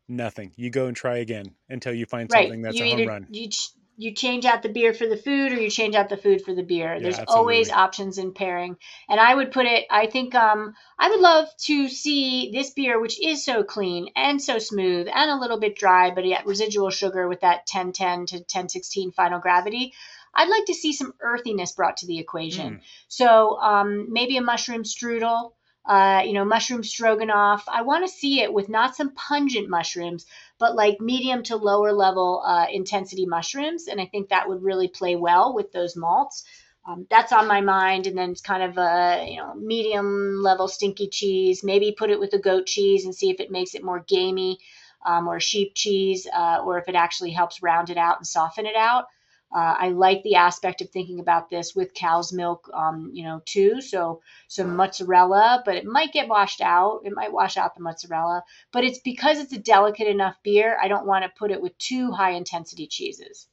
Nothing. 0.08 0.51
You 0.56 0.69
go 0.69 0.88
and 0.88 0.95
try 0.95 1.17
again 1.17 1.56
until 1.69 1.93
you 1.93 2.06
find 2.06 2.29
right. 2.32 2.45
something 2.45 2.62
that's 2.62 2.77
you 2.77 2.86
a 2.86 2.89
home 2.89 3.08
run. 3.08 3.27
You 3.29 3.49
you 3.95 4.13
change 4.15 4.45
out 4.45 4.63
the 4.63 4.69
beer 4.69 4.93
for 4.93 5.06
the 5.06 5.17
food, 5.17 5.51
or 5.51 5.62
you 5.62 5.69
change 5.69 5.93
out 5.93 6.10
the 6.10 6.17
food 6.17 6.43
for 6.43 6.53
the 6.53 6.63
beer. 6.63 6.95
Yeah, 6.95 6.99
There's 6.99 7.19
absolutely. 7.19 7.39
always 7.39 7.71
options 7.71 8.17
in 8.17 8.34
pairing, 8.34 8.77
and 9.08 9.19
I 9.19 9.36
would 9.36 9.51
put 9.51 9.65
it. 9.65 9.86
I 9.89 10.08
think 10.08 10.34
um 10.36 10.73
I 10.97 11.10
would 11.10 11.19
love 11.19 11.47
to 11.65 11.88
see 11.88 12.51
this 12.51 12.71
beer, 12.71 12.99
which 12.99 13.23
is 13.23 13.45
so 13.45 13.63
clean 13.63 14.10
and 14.15 14.41
so 14.41 14.58
smooth 14.58 15.08
and 15.13 15.29
a 15.29 15.39
little 15.39 15.60
bit 15.60 15.75
dry, 15.75 16.12
but 16.12 16.25
yet 16.25 16.45
residual 16.45 16.89
sugar 16.89 17.27
with 17.27 17.41
that 17.41 17.67
1010 17.71 18.25
to 18.27 18.36
1016 18.38 19.12
final 19.12 19.39
gravity. 19.39 19.93
I'd 20.33 20.49
like 20.49 20.65
to 20.65 20.73
see 20.73 20.93
some 20.93 21.13
earthiness 21.19 21.73
brought 21.73 21.97
to 21.97 22.07
the 22.07 22.19
equation. 22.19 22.75
Mm. 22.75 22.81
So 23.07 23.57
um, 23.59 24.11
maybe 24.11 24.37
a 24.37 24.41
mushroom 24.41 24.83
strudel, 24.83 25.51
uh, 25.85 26.23
you 26.25 26.33
know, 26.33 26.45
mushroom 26.45 26.83
stroganoff. 26.83 27.65
I 27.67 27.81
want 27.81 28.05
to 28.05 28.11
see 28.11 28.41
it 28.41 28.53
with 28.53 28.69
not 28.69 28.95
some 28.95 29.11
pungent 29.11 29.69
mushrooms, 29.69 30.25
but 30.57 30.75
like 30.75 31.01
medium 31.01 31.43
to 31.43 31.57
lower 31.57 31.91
level 31.91 32.41
uh, 32.45 32.67
intensity 32.71 33.25
mushrooms. 33.25 33.87
And 33.87 33.99
I 33.99 34.05
think 34.05 34.29
that 34.29 34.47
would 34.47 34.63
really 34.63 34.87
play 34.87 35.15
well 35.15 35.53
with 35.53 35.71
those 35.71 35.95
malts. 35.95 36.45
Um, 36.85 37.05
that's 37.09 37.31
on 37.31 37.47
my 37.47 37.61
mind. 37.61 38.07
And 38.07 38.17
then 38.17 38.31
it's 38.31 38.41
kind 38.41 38.63
of 38.63 38.77
a 38.77 39.27
you 39.29 39.37
know 39.37 39.53
medium 39.55 40.41
level 40.41 40.67
stinky 40.67 41.07
cheese. 41.09 41.63
Maybe 41.63 41.95
put 41.97 42.09
it 42.09 42.19
with 42.19 42.33
a 42.33 42.39
goat 42.39 42.65
cheese 42.65 43.05
and 43.05 43.13
see 43.13 43.29
if 43.29 43.39
it 43.39 43.51
makes 43.51 43.75
it 43.75 43.83
more 43.83 44.03
gamey, 44.07 44.59
um, 45.05 45.27
or 45.27 45.39
sheep 45.39 45.73
cheese, 45.75 46.27
uh, 46.33 46.61
or 46.65 46.77
if 46.77 46.87
it 46.87 46.95
actually 46.95 47.31
helps 47.31 47.61
round 47.61 47.89
it 47.89 47.97
out 47.97 48.17
and 48.17 48.27
soften 48.27 48.65
it 48.65 48.75
out. 48.75 49.05
Uh, 49.53 49.75
I 49.77 49.89
like 49.89 50.23
the 50.23 50.35
aspect 50.35 50.81
of 50.81 50.89
thinking 50.89 51.19
about 51.19 51.49
this 51.49 51.75
with 51.75 51.93
cow's 51.93 52.33
milk, 52.33 52.69
um, 52.73 53.11
you 53.13 53.23
know, 53.23 53.41
too. 53.45 53.81
So 53.81 54.21
some 54.47 54.75
mozzarella, 54.75 55.61
but 55.65 55.75
it 55.75 55.85
might 55.85 56.11
get 56.13 56.27
washed 56.27 56.61
out. 56.61 57.01
It 57.05 57.13
might 57.13 57.31
wash 57.31 57.57
out 57.57 57.75
the 57.75 57.83
mozzarella, 57.83 58.43
but 58.71 58.83
it's 58.83 58.99
because 58.99 59.39
it's 59.39 59.53
a 59.53 59.59
delicate 59.59 60.07
enough 60.07 60.35
beer. 60.43 60.77
I 60.81 60.87
don't 60.87 61.05
want 61.05 61.23
to 61.23 61.31
put 61.37 61.51
it 61.51 61.61
with 61.61 61.77
too 61.77 62.11
high 62.11 62.31
intensity 62.31 62.87
cheeses. 62.87 63.47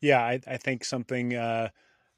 Yeah, 0.00 0.20
I, 0.20 0.40
I 0.46 0.56
think 0.56 0.84
something 0.84 1.34
uh, 1.34 1.68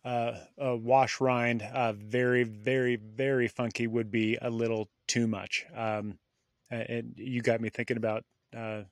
uh, 0.05 0.33
a 0.59 0.77
wash 0.77 1.21
rind, 1.21 1.63
uh, 1.63 1.93
very, 1.93 2.45
very, 2.45 2.97
very 2.97 3.49
funky 3.49 3.87
would 3.87 4.11
be 4.11 4.39
a 4.41 4.51
little 4.51 4.89
too 5.07 5.27
much. 5.27 5.67
Um, 5.75 6.19
and 6.71 7.15
you 7.17 7.43
got 7.43 7.61
me 7.61 7.69
thinking 7.69 7.97
about 7.97 8.25
uh, 8.57 8.83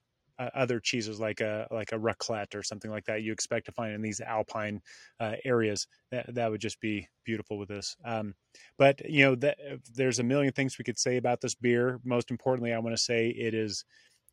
other 0.54 0.80
cheeses 0.80 1.20
like 1.20 1.40
a 1.40 1.66
like 1.70 1.92
a 1.92 1.98
raclette 1.98 2.54
or 2.54 2.62
something 2.62 2.90
like 2.90 3.04
that. 3.04 3.22
You 3.22 3.32
expect 3.32 3.66
to 3.66 3.72
find 3.72 3.94
in 3.94 4.02
these 4.02 4.20
alpine 4.20 4.80
uh, 5.20 5.34
areas. 5.44 5.86
That 6.10 6.34
that 6.34 6.50
would 6.50 6.60
just 6.60 6.80
be 6.80 7.08
beautiful 7.24 7.58
with 7.58 7.68
this. 7.68 7.96
Um, 8.04 8.34
but 8.78 9.08
you 9.08 9.24
know, 9.24 9.34
that, 9.36 9.58
there's 9.94 10.18
a 10.18 10.24
million 10.24 10.52
things 10.52 10.78
we 10.78 10.84
could 10.84 10.98
say 10.98 11.16
about 11.16 11.40
this 11.40 11.54
beer. 11.54 12.00
Most 12.04 12.30
importantly, 12.30 12.72
I 12.72 12.78
want 12.78 12.96
to 12.96 13.02
say 13.02 13.28
it 13.28 13.54
is 13.54 13.84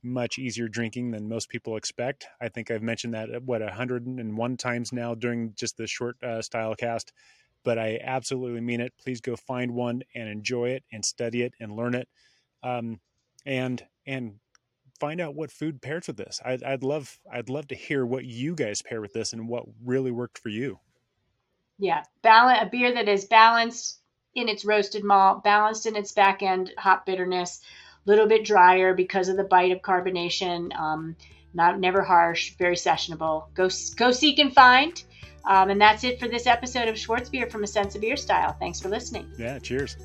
much 0.03 0.39
easier 0.39 0.67
drinking 0.67 1.11
than 1.11 1.27
most 1.27 1.49
people 1.49 1.75
expect. 1.75 2.27
I 2.41 2.49
think 2.49 2.71
I've 2.71 2.81
mentioned 2.81 3.13
that 3.13 3.33
uh, 3.33 3.39
what 3.41 3.61
101 3.61 4.57
times 4.57 4.93
now 4.93 5.13
during 5.15 5.53
just 5.55 5.77
the 5.77 5.87
short 5.87 6.21
uh, 6.23 6.41
style 6.41 6.75
cast, 6.75 7.11
but 7.63 7.77
I 7.77 7.99
absolutely 8.03 8.61
mean 8.61 8.81
it. 8.81 8.93
Please 8.97 9.21
go 9.21 9.35
find 9.35 9.73
one 9.73 10.03
and 10.15 10.29
enjoy 10.29 10.69
it 10.69 10.83
and 10.91 11.03
study 11.03 11.41
it 11.41 11.53
and 11.59 11.75
learn 11.75 11.95
it, 11.95 12.07
um, 12.63 12.99
and 13.45 13.83
and 14.05 14.35
find 14.99 15.21
out 15.21 15.35
what 15.35 15.51
food 15.51 15.81
pairs 15.81 16.07
with 16.07 16.17
this. 16.17 16.39
I'd, 16.43 16.63
I'd 16.63 16.83
love 16.83 17.19
I'd 17.31 17.49
love 17.49 17.67
to 17.69 17.75
hear 17.75 18.05
what 18.05 18.25
you 18.25 18.55
guys 18.55 18.81
pair 18.81 19.01
with 19.01 19.13
this 19.13 19.33
and 19.33 19.47
what 19.47 19.65
really 19.83 20.11
worked 20.11 20.39
for 20.39 20.49
you. 20.49 20.79
Yeah, 21.77 22.03
balance 22.21 22.59
a 22.61 22.69
beer 22.69 22.93
that 22.93 23.07
is 23.07 23.25
balanced 23.25 23.99
in 24.35 24.49
its 24.49 24.65
roasted 24.65 25.03
malt, 25.03 25.43
balanced 25.43 25.85
in 25.85 25.95
its 25.95 26.11
back 26.11 26.43
end 26.43 26.71
hop 26.77 27.05
bitterness 27.05 27.61
a 28.05 28.09
little 28.09 28.27
bit 28.27 28.45
drier 28.45 28.93
because 28.93 29.29
of 29.29 29.37
the 29.37 29.43
bite 29.43 29.71
of 29.71 29.81
carbonation. 29.81 30.75
Um, 30.77 31.15
not 31.53 31.79
never 31.79 32.03
harsh, 32.03 32.55
very 32.57 32.75
sessionable. 32.75 33.45
Go 33.53 33.69
go 33.95 34.11
seek 34.11 34.39
and 34.39 34.53
find. 34.53 35.03
Um, 35.45 35.69
and 35.69 35.81
that's 35.81 36.03
it 36.03 36.19
for 36.19 36.27
this 36.27 36.45
episode 36.45 36.87
of 36.87 36.97
Schwartz 36.97 37.29
Beer 37.29 37.49
from 37.49 37.63
a 37.63 37.67
Sense 37.67 37.95
of 37.95 38.01
Beer 38.01 38.17
Style. 38.17 38.55
Thanks 38.59 38.79
for 38.79 38.89
listening. 38.89 39.31
Yeah, 39.37 39.57
cheers. 39.57 39.95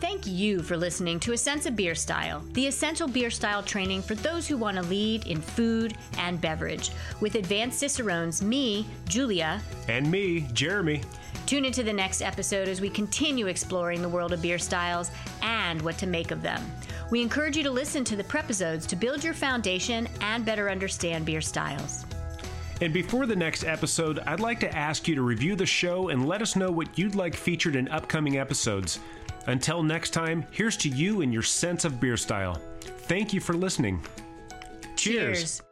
Thank 0.00 0.28
you 0.28 0.62
for 0.62 0.76
listening 0.76 1.18
to 1.20 1.32
A 1.32 1.36
Sense 1.36 1.66
of 1.66 1.74
Beer 1.74 1.96
Style, 1.96 2.44
the 2.52 2.68
essential 2.68 3.08
beer 3.08 3.30
style 3.30 3.64
training 3.64 4.00
for 4.00 4.14
those 4.14 4.46
who 4.46 4.56
want 4.56 4.76
to 4.76 4.82
lead 4.84 5.26
in 5.26 5.40
food 5.40 5.96
and 6.18 6.40
beverage. 6.40 6.92
With 7.20 7.34
advanced 7.34 7.80
Cicerones, 7.80 8.40
me, 8.40 8.86
Julia, 9.08 9.60
and 9.88 10.08
me, 10.08 10.46
Jeremy. 10.52 11.02
Tune 11.46 11.64
into 11.64 11.82
the 11.82 11.92
next 11.92 12.22
episode 12.22 12.68
as 12.68 12.80
we 12.80 12.88
continue 12.88 13.48
exploring 13.48 14.00
the 14.00 14.08
world 14.08 14.32
of 14.32 14.40
beer 14.40 14.58
styles 14.58 15.10
and 15.42 15.82
what 15.82 15.98
to 15.98 16.06
make 16.06 16.30
of 16.30 16.42
them. 16.42 16.64
We 17.10 17.20
encourage 17.20 17.56
you 17.56 17.64
to 17.64 17.70
listen 17.70 18.04
to 18.04 18.14
the 18.14 18.22
prepisodes 18.22 18.86
to 18.86 18.96
build 18.96 19.24
your 19.24 19.34
foundation 19.34 20.08
and 20.20 20.44
better 20.44 20.70
understand 20.70 21.26
beer 21.26 21.40
styles. 21.40 22.06
And 22.80 22.94
before 22.94 23.26
the 23.26 23.34
next 23.34 23.64
episode, 23.64 24.20
I'd 24.20 24.38
like 24.38 24.60
to 24.60 24.76
ask 24.76 25.08
you 25.08 25.16
to 25.16 25.22
review 25.22 25.56
the 25.56 25.66
show 25.66 26.10
and 26.10 26.28
let 26.28 26.40
us 26.40 26.54
know 26.54 26.70
what 26.70 26.96
you'd 26.96 27.16
like 27.16 27.34
featured 27.34 27.74
in 27.74 27.88
upcoming 27.88 28.38
episodes. 28.38 29.00
Until 29.46 29.82
next 29.82 30.10
time, 30.10 30.44
here's 30.50 30.76
to 30.78 30.88
you 30.88 31.22
and 31.22 31.32
your 31.32 31.42
sense 31.42 31.84
of 31.84 32.00
beer 32.00 32.16
style. 32.16 32.60
Thank 32.80 33.32
you 33.32 33.40
for 33.40 33.54
listening. 33.54 34.02
Cheers. 34.96 35.38
Cheers. 35.38 35.62